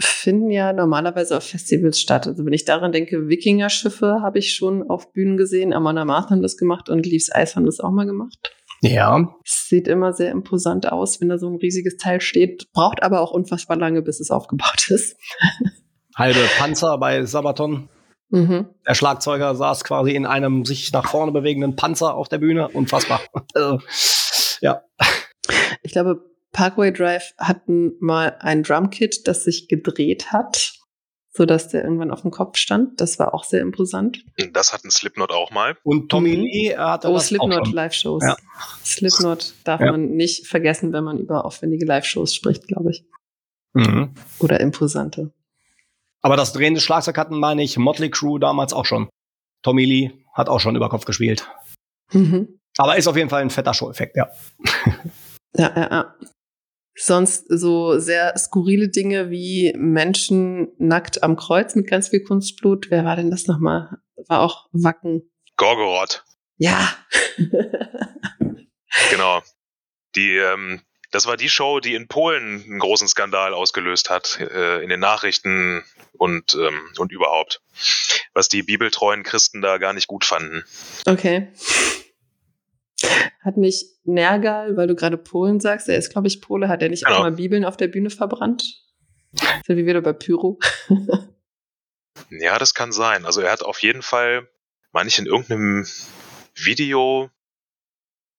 [0.03, 2.27] finden ja normalerweise auf Festivals statt.
[2.27, 5.73] Also wenn ich daran denke, Wikinger-Schiffe habe ich schon auf Bühnen gesehen.
[5.73, 8.51] Amanda Marth haben das gemacht und Leaves Ice haben das auch mal gemacht.
[8.81, 9.35] Ja.
[9.45, 12.71] Es sieht immer sehr imposant aus, wenn da so ein riesiges Teil steht.
[12.73, 15.15] Braucht aber auch unfassbar lange, bis es aufgebaut ist.
[16.15, 17.89] Halbe Panzer bei Sabaton.
[18.29, 18.67] Mhm.
[18.87, 22.69] Der Schlagzeuger saß quasi in einem sich nach vorne bewegenden Panzer auf der Bühne.
[22.69, 23.21] Unfassbar.
[23.53, 23.79] Also,
[24.61, 24.81] ja.
[25.83, 30.73] Ich glaube, Parkway Drive hatten mal ein Drumkit, das sich gedreht hat,
[31.33, 32.99] so dass der irgendwann auf dem Kopf stand.
[32.99, 34.23] Das war auch sehr imposant.
[34.51, 35.77] Das hatten Slipknot auch mal.
[35.83, 36.35] Und Tommy.
[36.35, 38.23] Lee hatte Oh, Slipknot Live-Shows.
[38.23, 38.35] Ja.
[38.83, 39.91] Slipknot darf ja.
[39.91, 43.05] man nicht vergessen, wenn man über aufwendige Live-Shows spricht, glaube ich.
[43.73, 44.13] Mhm.
[44.39, 45.31] Oder imposante.
[46.21, 49.09] Aber das drehende Schlagzeug hatten, meine ich, Motley Crew damals auch schon.
[49.63, 51.47] Tommy Lee hat auch schon über Kopf gespielt.
[52.11, 52.59] Mhm.
[52.77, 54.29] Aber ist auf jeden Fall ein fetter Show-Effekt, ja.
[55.55, 56.15] Ja, ja, ja
[56.95, 62.88] sonst so sehr skurrile Dinge wie Menschen nackt am Kreuz mit ganz viel Kunstblut.
[62.89, 63.97] Wer war denn das nochmal?
[64.27, 65.30] War auch Wacken.
[65.58, 66.23] Gorgoroth.
[66.58, 66.95] Ja.
[69.10, 69.41] genau.
[70.15, 74.82] Die, ähm, das war die Show, die in Polen einen großen Skandal ausgelöst hat, äh,
[74.84, 77.62] in den Nachrichten und, ähm, und überhaupt.
[78.34, 80.63] Was die bibeltreuen Christen da gar nicht gut fanden.
[81.06, 81.51] Okay.
[83.41, 86.89] Hat nicht Nergal, weil du gerade Polen sagst, er ist, glaube ich, Pole, hat er
[86.89, 87.17] nicht genau.
[87.17, 88.63] auch mal Bibeln auf der Bühne verbrannt?
[89.65, 90.59] So wie wieder bei Pyro.
[92.29, 93.25] ja, das kann sein.
[93.25, 94.49] Also er hat auf jeden Fall,
[94.91, 95.87] meine ich, in irgendeinem
[96.55, 97.29] Video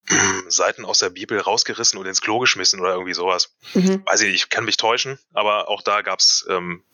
[0.49, 3.55] Seiten aus der Bibel rausgerissen und ins Klo geschmissen oder irgendwie sowas.
[3.75, 4.05] Mhm.
[4.05, 6.85] Weiß ich nicht, ich kann mich täuschen, aber auch da gab es ähm,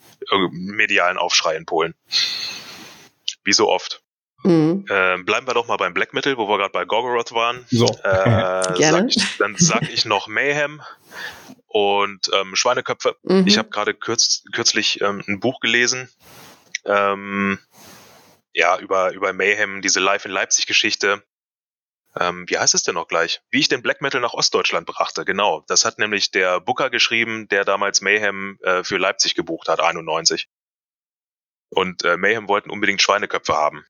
[0.51, 1.95] medialen Aufschrei in Polen.
[3.45, 4.03] Wie so oft.
[4.45, 4.87] Mhm.
[4.89, 7.65] Ähm, bleiben wir doch mal beim Black Metal, wo wir gerade bei Gorgoroth waren.
[7.71, 7.87] So.
[8.05, 8.77] Äh, Gerne.
[8.79, 10.81] Sag ich, dann sag ich noch Mayhem
[11.67, 13.17] und ähm, Schweineköpfe.
[13.23, 13.47] Mhm.
[13.47, 16.09] Ich habe gerade kürz, kürzlich ähm, ein Buch gelesen.
[16.85, 17.59] Ähm,
[18.53, 21.23] ja, über, über Mayhem, diese Live in Leipzig Geschichte.
[22.19, 23.41] Ähm, wie heißt es denn noch gleich?
[23.51, 25.65] Wie ich den Black Metal nach Ostdeutschland brachte, genau.
[25.69, 30.49] Das hat nämlich der Booker geschrieben, der damals Mayhem äh, für Leipzig gebucht hat, 91.
[31.71, 33.85] Und äh, Mayhem wollten unbedingt Schweineköpfe haben.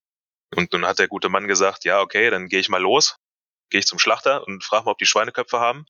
[0.54, 3.16] Und dann hat der gute Mann gesagt, ja, okay, dann gehe ich mal los,
[3.70, 5.86] gehe ich zum Schlachter und frage mal, ob die Schweineköpfe haben.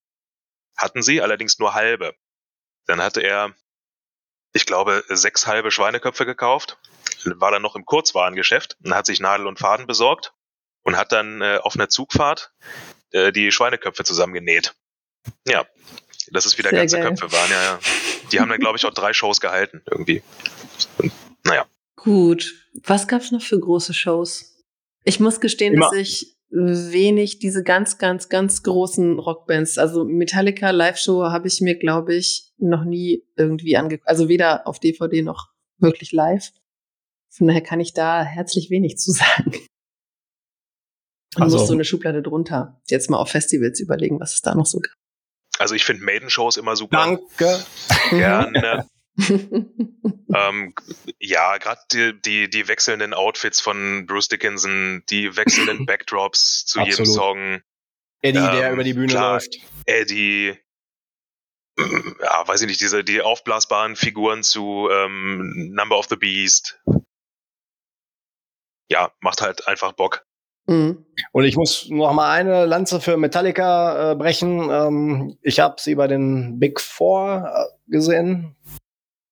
[0.77, 2.15] Hatten sie, allerdings nur halbe.
[2.87, 3.55] Dann hatte er,
[4.53, 6.79] ich glaube, sechs halbe Schweineköpfe gekauft,
[7.25, 10.33] war dann noch im Kurzwarengeschäft und hat sich Nadel und Faden besorgt
[10.83, 12.53] und hat dann äh, auf einer Zugfahrt
[13.11, 14.75] äh, die Schweineköpfe zusammengenäht.
[15.47, 15.67] Ja,
[16.31, 17.09] dass es wieder Sehr ganze geil.
[17.09, 17.51] Köpfe waren.
[17.51, 17.79] Ja, ja.
[18.33, 20.23] Die haben dann, glaube ich, auch drei Shows gehalten irgendwie.
[20.99, 21.13] Und,
[21.45, 21.67] naja.
[22.03, 22.55] Gut.
[22.85, 24.65] Was gab's noch für große Shows?
[25.05, 25.91] Ich muss gestehen, Immer.
[25.91, 31.79] dass ich wenig diese ganz, ganz, ganz großen Rockbands, also Metallica Live-Show habe ich mir,
[31.79, 34.09] glaube ich, noch nie irgendwie angeguckt.
[34.09, 35.49] Also weder auf DVD noch
[35.79, 36.51] wirklich live.
[37.31, 39.53] Von daher kann ich da herzlich wenig zu sagen.
[41.37, 42.81] Und also, muss so eine Schublade drunter.
[42.89, 44.95] Jetzt mal auf Festivals überlegen, was es da noch so gibt.
[45.59, 46.97] Also ich finde Maiden-Shows immer super.
[46.97, 47.65] Danke.
[48.11, 48.87] Gerne.
[50.35, 50.75] ähm,
[51.19, 56.99] ja, gerade die, die, die wechselnden Outfits von Bruce Dickinson, die wechselnden Backdrops zu Absolut.
[56.99, 57.61] jedem Song.
[58.21, 59.57] Eddie, ähm, der über die Bühne klar, läuft.
[59.87, 60.57] Eddie,
[61.79, 66.81] ja, weiß ich nicht, diese, die aufblasbaren Figuren zu ähm, Number of the Beast.
[68.91, 70.25] Ja, macht halt einfach Bock.
[70.67, 71.05] Mhm.
[71.33, 74.71] Und ich muss noch mal eine Lanze für Metallica äh, brechen.
[74.71, 78.57] Ähm, ich habe sie bei den Big Four äh, gesehen.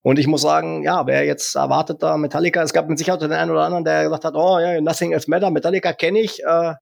[0.07, 3.33] Und ich muss sagen, ja, wer jetzt erwartet da Metallica, es gab mit Sicherheit den
[3.33, 6.45] einen oder anderen, der gesagt hat, oh ja, Nothing Else Matter, Metallica kenne ich.
[6.45, 6.75] Äh,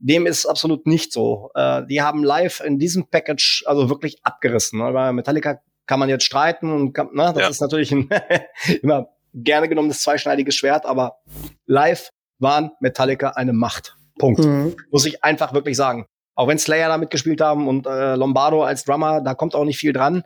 [0.00, 1.50] dem ist absolut nicht so.
[1.54, 4.80] Äh, die haben live in diesem Package also wirklich abgerissen.
[4.80, 4.92] Ne?
[4.92, 7.48] Bei Metallica kann man jetzt streiten und kann, ne, das ja.
[7.48, 8.10] ist natürlich ein
[8.82, 11.20] immer gerne genommenes zweischneidiges Schwert, aber
[11.64, 13.96] live waren Metallica eine Macht.
[14.18, 14.44] Punkt.
[14.44, 14.76] Mhm.
[14.90, 16.04] Muss ich einfach wirklich sagen.
[16.34, 19.78] Auch wenn Slayer da mitgespielt haben und äh, Lombardo als Drummer, da kommt auch nicht
[19.78, 20.22] viel dran.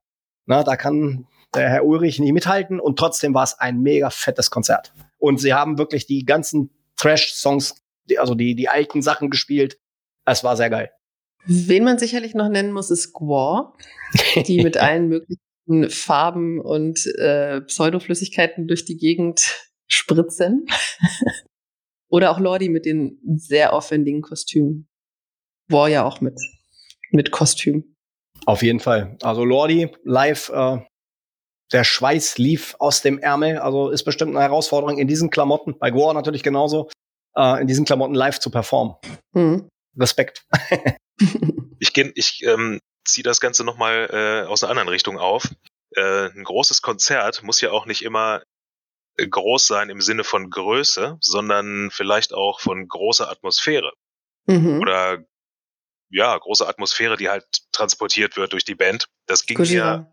[0.47, 4.50] Na, da kann der Herr Ulrich nicht mithalten und trotzdem war es ein mega fettes
[4.50, 4.92] Konzert.
[5.18, 7.82] Und sie haben wirklich die ganzen Trash-Songs,
[8.18, 9.78] also die, die alten Sachen gespielt.
[10.24, 10.90] Es war sehr geil.
[11.44, 13.76] Wen man sicherlich noch nennen muss, ist Gwar,
[14.46, 20.66] die mit allen möglichen Farben und äh, Pseudoflüssigkeiten durch die Gegend spritzen.
[22.09, 24.88] Oder auch Lordi mit den sehr aufwendigen Kostümen.
[25.68, 26.38] War ja auch mit,
[27.11, 27.96] mit Kostüm.
[28.44, 29.16] Auf jeden Fall.
[29.22, 30.78] Also Lordi live, äh,
[31.73, 33.59] der Schweiß lief aus dem Ärmel.
[33.59, 36.91] Also ist bestimmt eine Herausforderung in diesen Klamotten, bei Gore natürlich genauso,
[37.37, 38.97] äh, in diesen Klamotten live zu performen.
[39.33, 39.68] Mhm.
[39.99, 40.47] Respekt.
[41.79, 45.49] ich geh, ich ähm, ziehe das Ganze nochmal äh, aus einer anderen Richtung auf.
[45.95, 48.43] Äh, ein großes Konzert muss ja auch nicht immer
[49.18, 53.93] groß sein im Sinne von Größe, sondern vielleicht auch von großer Atmosphäre.
[54.47, 54.81] Mhm.
[54.81, 55.25] Oder
[56.11, 59.07] ja, große Atmosphäre, die halt transportiert wird durch die Band.
[59.27, 59.99] Das ging Gojira.
[59.99, 60.12] mir,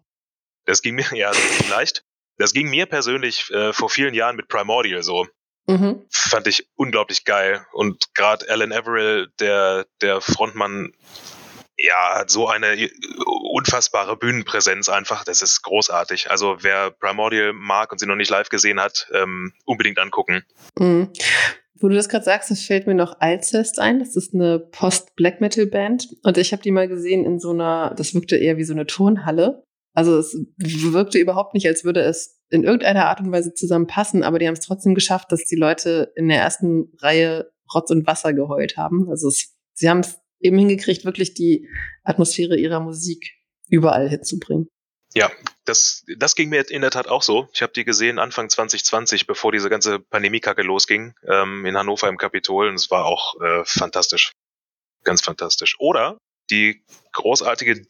[0.69, 2.03] das ging mir, ja, vielleicht.
[2.37, 5.27] Das ging mir persönlich äh, vor vielen Jahren mit Primordial so.
[5.67, 6.05] Mhm.
[6.09, 7.65] Fand ich unglaublich geil.
[7.73, 10.93] Und gerade Alan Averill, der, der Frontmann,
[11.77, 12.89] ja, hat so eine
[13.53, 15.23] unfassbare Bühnenpräsenz einfach.
[15.23, 16.31] Das ist großartig.
[16.31, 20.43] Also wer Primordial mag und sie noch nicht live gesehen hat, ähm, unbedingt angucken.
[20.77, 21.11] Mhm.
[21.75, 23.99] Wo du das gerade sagst, das fällt mir noch Alcest ein.
[23.99, 26.09] Das ist eine Post-Black-Metal-Band.
[26.23, 28.85] Und ich habe die mal gesehen in so einer, das wirkte eher wie so eine
[28.85, 29.63] Turnhalle.
[29.93, 34.39] Also es wirkte überhaupt nicht, als würde es in irgendeiner Art und Weise zusammenpassen, aber
[34.39, 38.33] die haben es trotzdem geschafft, dass die Leute in der ersten Reihe Rotz und Wasser
[38.33, 39.09] geheult haben.
[39.09, 41.67] Also es, sie haben es eben hingekriegt, wirklich die
[42.03, 43.31] Atmosphäre ihrer Musik
[43.67, 44.67] überall hinzubringen.
[45.15, 45.31] Ja,
[45.65, 47.47] das, das ging mir in der Tat auch so.
[47.53, 52.17] Ich habe die gesehen Anfang 2020, bevor diese ganze Pandemiekacke losging, ähm, in Hannover im
[52.17, 54.33] Kapitol und es war auch äh, fantastisch.
[55.03, 55.75] Ganz fantastisch.
[55.79, 56.17] Oder
[56.51, 56.83] die
[57.13, 57.85] großartige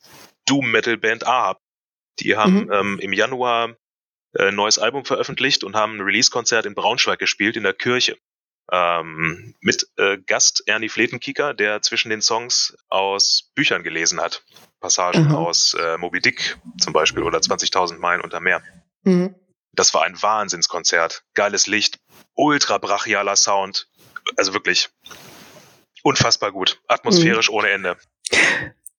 [0.45, 1.59] Doom-Metal-Band Ahab.
[2.20, 2.72] Die haben mhm.
[2.72, 3.76] ähm, im Januar
[4.34, 8.17] äh, ein neues Album veröffentlicht und haben ein Release-Konzert in Braunschweig gespielt, in der Kirche
[8.72, 14.43] ähm, mit äh, Gast Ernie Fletenkieker, der zwischen den Songs aus Büchern gelesen hat.
[14.80, 15.36] Passagen mhm.
[15.36, 18.61] aus äh, Moby Dick zum Beispiel oder 20.000 Meilen unter Meer.
[19.03, 19.36] Mhm.
[19.74, 21.24] Das war ein Wahnsinnskonzert.
[21.34, 21.99] Geiles Licht,
[22.34, 23.88] ultra brachialer Sound.
[24.38, 24.89] Also wirklich
[26.03, 26.82] unfassbar gut.
[26.88, 27.55] Atmosphärisch mhm.
[27.55, 27.97] ohne Ende.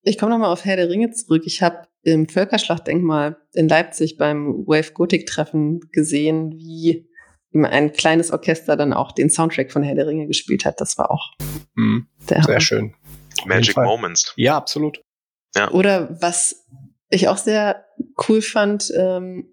[0.03, 1.43] Ich komme nochmal auf Herr der Ringe zurück.
[1.45, 7.09] Ich habe im Völkerschlachtdenkmal in Leipzig beim Wave Gothic Treffen gesehen, wie
[7.53, 10.81] ein kleines Orchester dann auch den Soundtrack von Herr der Ringe gespielt hat.
[10.81, 11.33] Das war auch
[11.75, 12.07] mhm.
[12.27, 12.61] sehr Hammer.
[12.61, 12.95] schön.
[13.45, 14.33] Magic Moments.
[14.37, 15.03] Ja, absolut.
[15.55, 15.71] Ja.
[15.71, 16.67] Oder was
[17.09, 17.85] ich auch sehr
[18.29, 19.53] cool fand, ähm,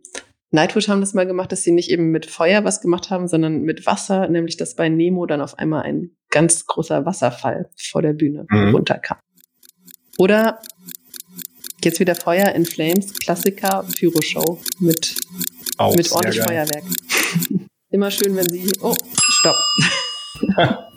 [0.51, 3.63] Nightwish haben das mal gemacht, dass sie nicht eben mit Feuer was gemacht haben, sondern
[3.63, 8.13] mit Wasser, nämlich dass bei Nemo dann auf einmal ein ganz großer Wasserfall vor der
[8.13, 8.75] Bühne mhm.
[8.75, 9.17] runterkam.
[10.17, 10.59] Oder
[11.83, 15.15] jetzt wieder Feuer in Flames, Klassiker, Pyro-Show mit,
[15.95, 16.83] mit ordentlich Feuerwerk.
[17.89, 18.69] Immer schön, wenn sie.
[18.81, 18.95] Oh,
[19.29, 19.55] stopp.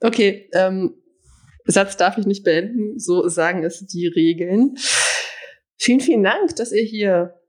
[0.00, 0.94] okay, ähm,
[1.66, 2.98] Satz darf ich nicht beenden.
[2.98, 4.74] So sagen es die Regeln.
[5.78, 7.40] Vielen, vielen Dank, dass ihr hier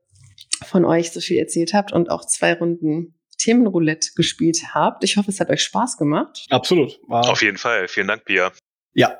[0.64, 5.04] von euch so viel erzählt habt und auch zwei Runden Themenroulette gespielt habt.
[5.04, 6.46] Ich hoffe, es hat euch Spaß gemacht.
[6.50, 6.98] Absolut.
[7.08, 7.28] Wow.
[7.28, 7.88] Auf jeden Fall.
[7.88, 8.52] Vielen Dank, Pia.
[8.94, 9.18] Ja.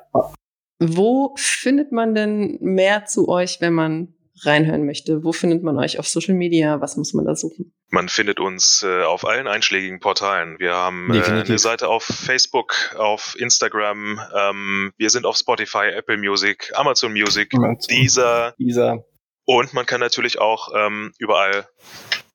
[0.79, 4.13] Wo findet man denn mehr zu euch, wenn man
[4.43, 6.79] reinhören möchte, wo findet man euch auf Social Media?
[6.81, 7.73] Was muss man da suchen?
[7.89, 10.59] Man findet uns äh, auf allen einschlägigen Portalen.
[10.59, 16.17] Wir haben äh, eine Seite auf Facebook, auf Instagram, ähm, wir sind auf Spotify, Apple
[16.17, 17.77] Music, Amazon Music, Amazon.
[17.89, 18.53] Deezer.
[18.59, 19.05] Deezer.
[19.45, 21.67] Und man kann natürlich auch ähm, überall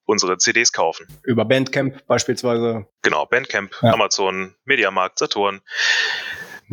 [0.04, 1.06] unsere CDs kaufen.
[1.24, 2.86] Über Bandcamp beispielsweise.
[3.02, 3.92] Genau, Bandcamp, ja.
[3.92, 5.60] Amazon, Mediamarkt, Saturn.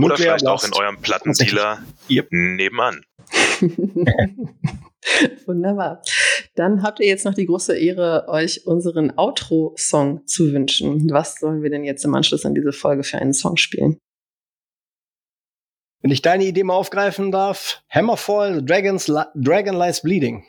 [0.05, 2.27] Oder vielleicht auch in eurem Plattendealer yep.
[2.31, 3.03] nebenan.
[5.45, 6.01] Wunderbar.
[6.55, 11.09] Dann habt ihr jetzt noch die große Ehre, euch unseren Outro-Song zu wünschen.
[11.11, 13.97] Was sollen wir denn jetzt im Anschluss an diese Folge für einen Song spielen?
[16.01, 20.45] Wenn ich deine Idee mal aufgreifen darf, Hammerfall, Dragons, Dragon Lies Bleeding.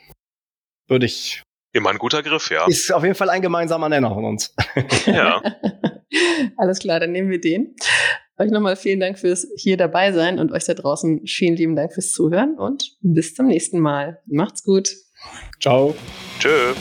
[0.87, 1.43] Würde ich
[1.73, 2.67] Immer ein guter Griff, ja.
[2.67, 4.53] Ist auf jeden Fall ein gemeinsamer Nenner von uns.
[5.05, 5.41] Ja.
[6.57, 7.75] Alles klar, dann nehmen wir den.
[8.41, 11.93] Euch nochmal vielen Dank fürs hier dabei sein und euch da draußen vielen lieben Dank
[11.93, 14.19] fürs Zuhören und bis zum nächsten Mal.
[14.25, 14.89] Macht's gut.
[15.59, 15.93] Ciao.
[16.39, 16.73] Tschö.